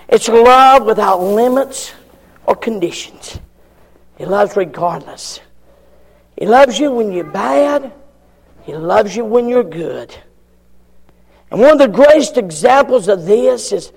It's 0.08 0.28
love 0.28 0.84
without 0.84 1.20
limits 1.20 1.92
or 2.46 2.54
conditions. 2.54 3.40
He 4.16 4.24
loves 4.24 4.56
regardless. 4.56 5.40
He 6.38 6.46
loves 6.46 6.78
you 6.78 6.92
when 6.92 7.12
you're 7.12 7.24
bad. 7.24 7.92
He 8.62 8.74
loves 8.74 9.16
you 9.16 9.24
when 9.24 9.48
you're 9.48 9.64
good. 9.64 10.16
And 11.50 11.60
one 11.60 11.72
of 11.72 11.78
the 11.78 11.88
greatest 11.88 12.38
examples 12.38 13.08
of 13.08 13.26
this 13.26 13.72
is 13.72 13.92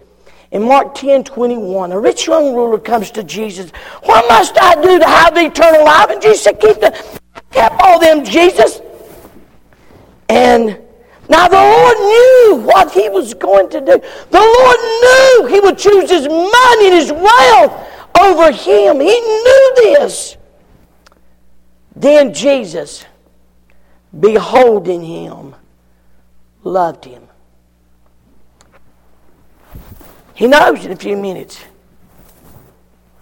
in 0.51 0.63
Mark 0.63 0.95
10 0.95 1.23
21. 1.23 1.91
A 1.91 1.99
rich 1.99 2.25
young 2.25 2.56
ruler 2.56 2.79
comes 2.79 3.12
to 3.12 3.23
Jesus. 3.23 3.69
What 4.04 4.27
must 4.27 4.60
I 4.60 4.81
do 4.81 4.98
to 4.98 5.06
have 5.06 5.37
eternal 5.37 5.85
life? 5.85 6.10
And 6.10 6.21
Jesus 6.21 6.43
said, 6.43 6.60
Keep, 6.60 6.79
the, 6.79 7.19
keep 7.52 7.71
all 7.79 8.00
them, 8.00 8.25
Jesus. 8.25 8.81
And 10.27 10.79
now, 11.30 11.48
the 11.48 11.56
Lord 11.56 11.98
knew 12.00 12.67
what 12.67 12.92
he 12.92 13.08
was 13.08 13.36
going 13.36 13.69
to 13.69 13.80
do. 13.80 14.02
The 14.32 14.40
Lord 14.40 14.77
knew 15.04 15.46
he 15.54 15.60
would 15.60 15.77
choose 15.77 16.10
his 16.10 16.27
money 16.27 16.88
and 16.88 16.96
his 16.96 17.12
wealth 17.12 17.88
over 18.19 18.52
him. 18.52 19.00
He 19.00 19.19
knew 19.21 19.73
this. 19.75 20.38
Then 21.96 22.34
Jesus, 22.34 23.06
beholding 24.19 25.04
him, 25.04 25.54
loved 26.63 27.06
him. 27.06 27.27
He 30.34 30.48
knows 30.48 30.84
in 30.84 30.92
a 30.92 30.96
few 30.96 31.15
minutes 31.15 31.63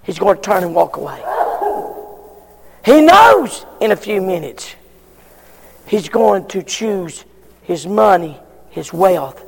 he's 0.03 0.18
going 0.18 0.38
to 0.38 0.41
turn 0.41 0.64
and 0.64 0.74
walk 0.74 0.95
away. 0.95 1.22
He 2.86 3.01
knows 3.01 3.66
in 3.82 3.91
a 3.91 3.97
few 3.97 4.22
minutes 4.22 4.76
he's 5.88 6.08
going 6.08 6.47
to 6.49 6.64
choose 6.64 7.26
his 7.68 7.86
money, 7.86 8.39
his 8.70 8.93
wealth. 8.93 9.43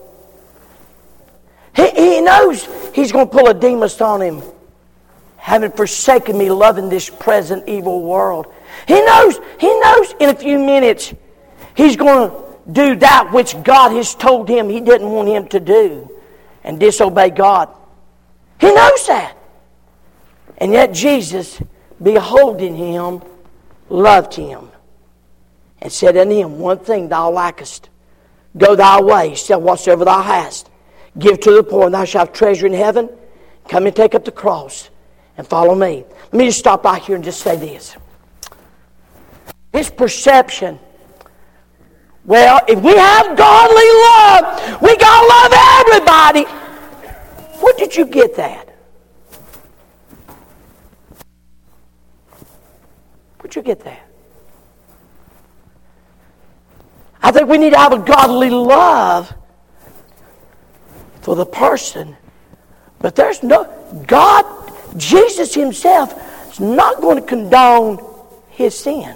He, 1.74 1.90
he 1.92 2.22
knows 2.22 2.68
he's 2.94 3.14
going 3.14 3.30
to 3.30 3.32
pull 3.32 3.48
a 3.48 3.54
Demas 3.54 4.02
on 4.02 4.22
him 4.22 4.44
having 5.38 5.72
forsaken 5.72 6.38
me, 6.38 6.52
loving 6.52 6.90
this 6.90 7.10
present 7.10 7.68
evil 7.70 8.04
world. 8.04 8.54
He 8.90 9.02
knows, 9.02 9.40
he 9.58 9.80
knows 9.80 10.14
in 10.20 10.28
a 10.28 10.36
few 10.36 10.60
minutes 10.60 11.14
he's 11.76 11.96
going 11.96 12.30
to 12.30 12.44
do 12.70 12.98
that 12.98 13.32
which 13.32 13.56
God 13.64 13.94
has 13.94 14.14
told 14.16 14.50
him 14.50 14.68
he 14.68 14.82
didn't 14.82 15.10
want 15.10 15.30
him 15.30 15.48
to 15.48 15.62
do 15.62 16.12
and 16.66 16.78
disobey 16.78 17.30
God. 17.30 17.70
He 18.60 18.68
knows 18.68 19.08
that. 19.08 19.38
And 20.58 20.74
yet 20.74 20.92
Jesus, 20.92 21.62
beholding 22.04 22.76
him, 22.76 23.22
loved 23.88 24.34
him 24.34 24.70
and 25.82 25.90
said 25.90 26.18
unto 26.18 26.36
him, 26.36 26.60
One 26.60 26.80
thing 26.80 27.08
thou 27.08 27.32
lackest. 27.32 27.90
Go 28.58 28.76
thy 28.76 29.00
way, 29.02 29.36
sell 29.36 29.62
whatsoever 29.62 30.06
thou 30.06 30.22
hast. 30.22 30.70
Give 31.18 31.40
to 31.40 31.52
the 31.52 31.64
poor, 31.64 31.86
and 31.86 31.94
thou 31.94 32.06
shalt 32.06 32.30
have 32.30 32.36
treasure 32.36 32.66
in 32.66 32.74
heaven. 32.74 33.10
Come 33.68 33.86
and 33.86 33.96
take 33.96 34.16
up 34.16 34.26
the 34.26 34.32
cross 34.32 34.90
and 35.38 35.48
follow 35.48 35.76
me. 35.76 36.06
Let 36.24 36.34
me 36.34 36.46
just 36.46 36.60
stop 36.60 36.84
right 36.84 37.02
here 37.02 37.16
and 37.16 37.24
just 37.24 37.42
say 37.42 37.56
this. 37.56 37.96
This 39.72 39.90
perception. 39.90 40.80
Well, 42.26 42.60
if 42.68 42.80
we 42.82 42.96
have 42.96 43.38
godly 43.38 43.90
love, 44.06 44.82
we 44.82 44.96
gotta 44.98 45.28
love 45.28 45.54
everybody. 45.82 46.44
Where 47.62 47.74
did 47.78 47.96
you 47.96 48.06
get 48.06 48.36
that? 48.36 48.76
Where'd 53.40 53.56
you 53.56 53.62
get 53.62 53.80
that? 53.82 54.09
I 57.22 57.32
think 57.32 57.50
we 57.50 57.58
need 57.58 57.72
to 57.72 57.78
have 57.78 57.94
a 57.94 58.00
godly 58.00 58.50
love 58.50 59.34
for 61.22 61.36
the 61.36 61.46
person. 61.46 62.16
But 63.00 63.16
there's 63.16 63.44
no, 63.44 63.66
God, 64.08 64.46
Jesus 64.98 65.54
Himself 65.54 66.14
is 66.52 66.60
not 66.60 67.02
going 67.02 67.18
to 67.18 67.26
condone 67.26 68.06
his 68.50 68.78
sin. 68.78 69.16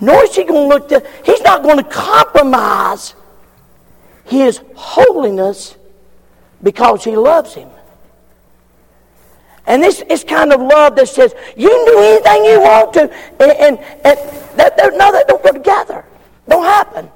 Nor 0.00 0.24
is 0.24 0.34
He 0.34 0.44
going 0.44 0.68
to 0.68 0.74
look 0.74 0.88
to, 0.88 1.06
He's 1.24 1.42
not 1.42 1.62
going 1.62 1.76
to 1.76 1.84
compromise 1.84 3.14
His 4.24 4.60
holiness 4.74 5.76
because 6.62 7.04
He 7.04 7.14
loves 7.14 7.54
Him. 7.54 7.68
And 9.66 9.82
this 9.82 10.02
is 10.10 10.24
kind 10.24 10.52
of 10.52 10.60
love 10.60 10.96
that 10.96 11.08
says, 11.08 11.34
you 11.56 11.68
can 11.68 11.86
do 11.86 11.98
anything 11.98 12.44
you 12.44 12.60
want 12.60 12.92
to. 12.94 13.02
And, 13.40 13.52
and, 13.52 13.78
and 13.78 14.18
that, 14.58 14.76
no, 14.94 15.12
that 15.12 15.26
don't 15.26 15.42
go 15.42 15.52
together. 15.52 16.04
Don't 16.48 16.64
happen. 16.64 17.10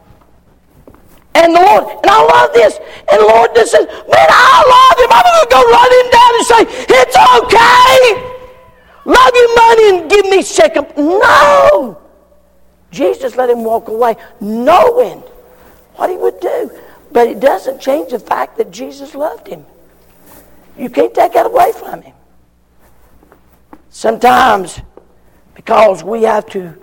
And 1.35 1.55
the 1.55 1.61
Lord, 1.61 1.85
and 1.85 2.11
I 2.11 2.23
love 2.25 2.53
this. 2.53 2.79
And 3.11 3.21
the 3.21 3.27
Lord 3.27 3.55
just 3.55 3.71
says, 3.71 3.87
man, 3.87 4.29
I 4.29 4.59
love 4.75 4.99
him. 4.99 5.11
I'm 5.13 5.23
going 5.23 5.45
to 5.45 5.55
go 5.55 5.63
run 5.71 5.91
him 5.93 6.11
down 6.11 6.33
and 6.35 6.47
say, 6.47 6.63
it's 6.89 7.17
okay. 7.39 8.35
Love 9.05 9.31
your 9.35 9.57
money 9.57 9.99
and 9.99 10.11
give 10.11 10.27
me 10.27 10.43
second. 10.43 10.87
No. 10.97 11.99
Jesus 12.91 13.37
let 13.37 13.51
him 13.51 13.65
walk 13.65 13.89
away 13.89 14.17
knowing 14.41 15.23
what 15.97 16.11
he 16.11 16.17
would 16.17 16.41
do. 16.41 16.71
But 17.13 17.29
it 17.29 17.41
doesn't 17.41 17.81
change 17.81 18.11
the 18.11 18.19
fact 18.19 18.59
that 18.59 18.71
Jesus 18.71 19.15
loved 19.15 19.47
him. 19.47 19.65
You 20.77 20.91
can't 20.91 21.15
take 21.15 21.33
that 21.33 21.47
away 21.47 21.73
from 21.73 22.03
him. 22.03 22.15
Sometimes, 23.91 24.81
because 25.55 26.05
we 26.05 26.23
have 26.23 26.47
to 26.51 26.75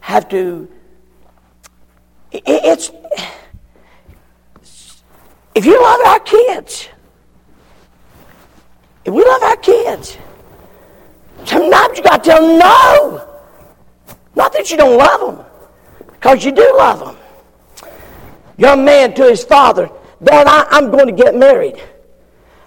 have 0.00 0.28
to, 0.28 0.68
it's 2.34 2.90
if 5.54 5.64
you 5.64 5.80
love 5.80 6.00
our 6.04 6.20
kids, 6.20 6.88
if 9.04 9.14
we 9.14 9.24
love 9.24 9.42
our 9.42 9.56
kids, 9.56 10.18
sometimes 11.44 11.96
you 11.96 12.02
got 12.02 12.24
to 12.24 12.30
tell 12.30 12.46
them 12.46 12.58
no. 12.58 13.30
Not 14.34 14.52
that 14.52 14.70
you 14.70 14.76
don't 14.76 14.98
love 14.98 15.36
them, 15.36 15.46
because 16.06 16.44
you 16.44 16.50
do 16.50 16.74
love 16.76 16.98
them. 16.98 17.16
Young 18.56 18.84
man 18.84 19.14
to 19.14 19.24
his 19.24 19.44
father, 19.44 19.88
Dad, 20.22 20.46
I, 20.48 20.78
am 20.78 20.90
going 20.90 21.06
to 21.06 21.12
get 21.12 21.36
married. 21.36 21.80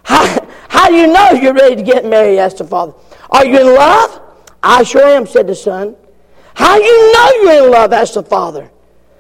How, 0.04 0.48
how 0.70 0.88
do 0.88 0.96
you 0.96 1.08
know 1.08 1.32
you're 1.32 1.54
ready 1.54 1.76
to 1.76 1.84
get 1.84 2.06
married? 2.06 2.40
asked 2.40 2.60
the 2.60 2.64
father. 2.64 2.94
Are 3.30 3.46
you 3.46 3.60
in 3.60 3.76
love? 3.76 4.22
I 4.64 4.84
sure 4.84 5.06
am, 5.06 5.28
said 5.28 5.48
the 5.48 5.56
son. 5.56 5.96
How 6.56 6.78
do 6.78 6.84
you 6.84 7.14
know 7.14 7.32
you're 7.42 7.66
in 7.66 7.72
love? 7.72 7.92
asked 7.92 8.14
the 8.14 8.24
father. 8.24 8.72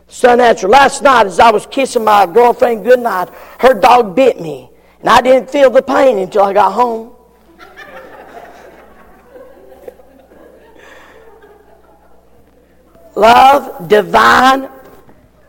Son 0.08 0.40
answered, 0.40 0.70
Last 0.70 1.04
night 1.04 1.26
as 1.26 1.40
I 1.40 1.52
was 1.52 1.66
kissing 1.66 2.06
my 2.06 2.26
girlfriend 2.26 2.86
goodnight, 2.86 3.30
her 3.60 3.74
dog 3.74 4.16
bit 4.16 4.40
me. 4.40 4.70
And 5.02 5.10
I 5.10 5.20
didn't 5.22 5.50
feel 5.50 5.70
the 5.70 5.82
pain 5.82 6.18
until 6.18 6.44
I 6.44 6.54
got 6.54 6.72
home. 6.74 7.12
love, 13.16 13.90
divine 13.90 14.70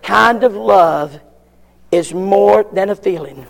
kind 0.03 0.43
of 0.43 0.55
love, 0.55 1.21
is 1.91 2.13
more 2.13 2.65
than 2.65 2.91
a 2.91 2.97
feeling. 2.97 3.47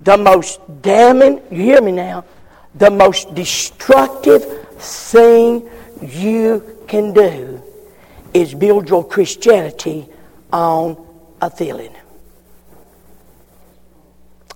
The 0.00 0.16
most 0.16 0.60
damning, 0.82 1.40
you 1.50 1.62
hear 1.62 1.80
me 1.80 1.92
now, 1.92 2.24
the 2.74 2.90
most 2.90 3.32
destructive 3.34 4.42
thing 4.78 5.68
you 6.02 6.80
can 6.88 7.12
do 7.12 7.62
is 8.32 8.52
build 8.52 8.88
your 8.88 9.06
Christianity 9.06 10.08
on 10.54 10.96
a 11.40 11.50
feeling. 11.50 11.92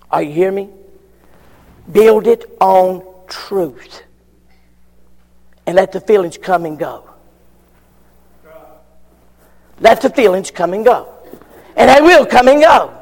Are 0.09 0.23
you 0.23 0.31
hear 0.31 0.51
me? 0.51 0.69
Build 1.91 2.25
it 2.25 2.45
on 2.61 3.03
truth. 3.27 4.03
And 5.67 5.75
let 5.75 5.91
the 5.91 5.99
feelings 5.99 6.37
come 6.37 6.65
and 6.65 6.79
go. 6.79 7.03
Let 9.81 10.01
the 10.01 10.09
feelings 10.09 10.51
come 10.51 10.73
and 10.73 10.85
go. 10.85 11.13
And 11.75 11.89
they 11.89 12.01
will 12.01 12.25
come 12.25 12.47
and 12.47 12.61
go. 12.61 12.95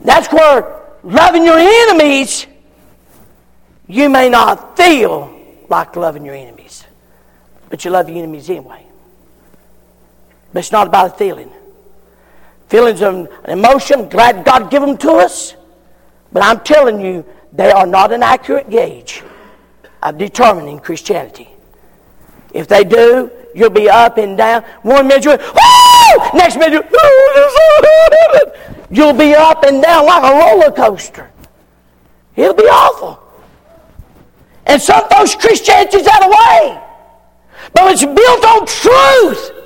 That's 0.00 0.32
where 0.32 0.80
loving 1.04 1.44
your 1.44 1.58
enemies 1.58 2.46
you 3.86 4.08
may 4.08 4.30
not 4.30 4.76
feel 4.76 5.36
like 5.68 5.96
loving 5.96 6.24
your 6.24 6.34
enemies, 6.34 6.84
but 7.68 7.84
you 7.84 7.90
love 7.90 8.08
your 8.08 8.18
enemies 8.18 8.48
anyway. 8.48 8.89
But 10.52 10.60
it's 10.60 10.72
not 10.72 10.86
about 10.86 11.14
a 11.14 11.16
feeling. 11.16 11.50
Feelings 12.68 13.02
of 13.02 13.28
emotion, 13.48 14.08
glad 14.08 14.44
God 14.44 14.70
give 14.70 14.82
them 14.82 14.96
to 14.98 15.12
us. 15.12 15.54
But 16.32 16.44
I'm 16.44 16.60
telling 16.60 17.00
you, 17.00 17.24
they 17.52 17.70
are 17.70 17.86
not 17.86 18.12
an 18.12 18.22
accurate 18.22 18.70
gauge 18.70 19.22
of 20.02 20.18
determining 20.18 20.78
Christianity. 20.78 21.48
If 22.52 22.68
they 22.68 22.84
do, 22.84 23.30
you'll 23.54 23.70
be 23.70 23.88
up 23.88 24.18
and 24.18 24.36
down. 24.36 24.62
One 24.82 25.08
minute 25.08 25.26
woo! 25.26 26.38
Next 26.38 26.56
minute 26.56 26.86
you'll 28.90 29.12
be 29.14 29.34
up 29.34 29.64
and 29.64 29.82
down 29.82 30.06
like 30.06 30.22
a 30.22 30.36
roller 30.36 30.72
coaster. 30.72 31.30
It'll 32.36 32.54
be 32.54 32.64
awful. 32.64 33.22
And 34.66 34.80
some 34.80 35.08
folks' 35.08 35.34
Christianity's 35.34 36.06
out 36.06 36.20
that 36.20 36.30
way. 36.30 36.80
But 37.72 37.92
it's 37.92 38.04
built 38.04 38.44
on 38.44 38.66
truth. 38.66 39.59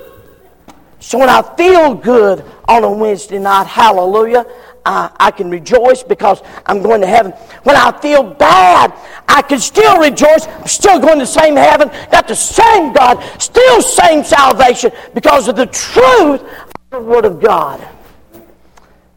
So 1.04 1.18
when 1.18 1.28
I 1.28 1.42
feel 1.54 1.94
good 1.94 2.42
on 2.66 2.82
a 2.82 2.90
Wednesday 2.90 3.38
night, 3.38 3.66
hallelujah, 3.66 4.46
I, 4.86 5.10
I, 5.20 5.30
can 5.32 5.50
rejoice 5.50 6.02
because 6.02 6.42
I'm 6.64 6.82
going 6.82 7.02
to 7.02 7.06
heaven. 7.06 7.32
When 7.64 7.76
I 7.76 7.92
feel 8.00 8.22
bad, 8.22 8.90
I 9.28 9.42
can 9.42 9.58
still 9.58 10.00
rejoice. 10.00 10.46
I'm 10.46 10.66
still 10.66 10.98
going 10.98 11.18
to 11.18 11.26
the 11.26 11.26
same 11.26 11.56
heaven, 11.56 11.90
got 12.10 12.26
the 12.26 12.34
same 12.34 12.94
God, 12.94 13.22
still 13.38 13.82
same 13.82 14.24
salvation 14.24 14.92
because 15.12 15.46
of 15.46 15.56
the 15.56 15.66
truth 15.66 16.40
of 16.40 16.90
the 16.90 17.00
Word 17.00 17.26
of 17.26 17.38
God. 17.38 17.86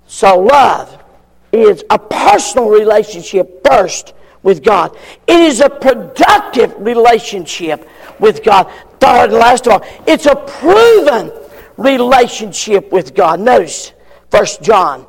So 0.07 0.39
love 0.39 1.01
is 1.53 1.85
a 1.89 1.97
personal 1.97 2.67
relationship 2.67 3.65
first 3.65 4.13
with 4.43 4.61
God. 4.61 4.93
It 5.25 5.39
is 5.39 5.61
a 5.61 5.69
productive 5.69 6.75
relationship 6.79 7.87
with 8.19 8.43
God. 8.43 8.69
Third 8.99 9.29
and 9.29 9.35
last 9.35 9.67
of 9.67 9.81
all, 9.81 9.87
it's 10.05 10.25
a 10.25 10.35
proven 10.35 11.31
relationship 11.77 12.91
with 12.91 13.13
God. 13.13 13.39
Notice 13.39 13.93
First 14.29 14.61
John. 14.61 15.05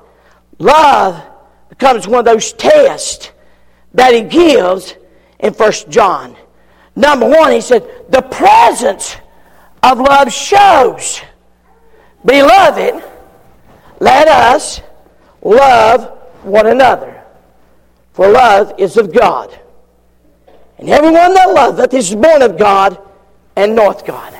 Love 0.58 1.22
becomes 1.68 2.06
one 2.06 2.20
of 2.20 2.24
those 2.24 2.52
tests 2.52 3.30
that 3.94 4.14
he 4.14 4.22
gives 4.22 4.94
in 5.40 5.54
First 5.54 5.88
John. 5.88 6.36
Number 6.94 7.28
one, 7.28 7.52
he 7.52 7.60
said, 7.60 7.88
the 8.08 8.22
presence 8.22 9.16
of 9.82 9.98
love 9.98 10.32
shows. 10.32 11.20
Beloved, 12.24 13.04
let 14.00 14.28
us 14.28 14.80
love 15.42 16.18
one 16.42 16.66
another. 16.66 17.22
For 18.12 18.28
love 18.28 18.74
is 18.78 18.96
of 18.96 19.12
God. 19.12 19.56
And 20.78 20.88
everyone 20.88 21.34
that 21.34 21.52
loveth 21.52 21.94
is 21.94 22.14
born 22.14 22.42
of 22.42 22.58
God 22.58 23.00
and 23.54 23.74
knoweth 23.74 24.04
God. 24.04 24.37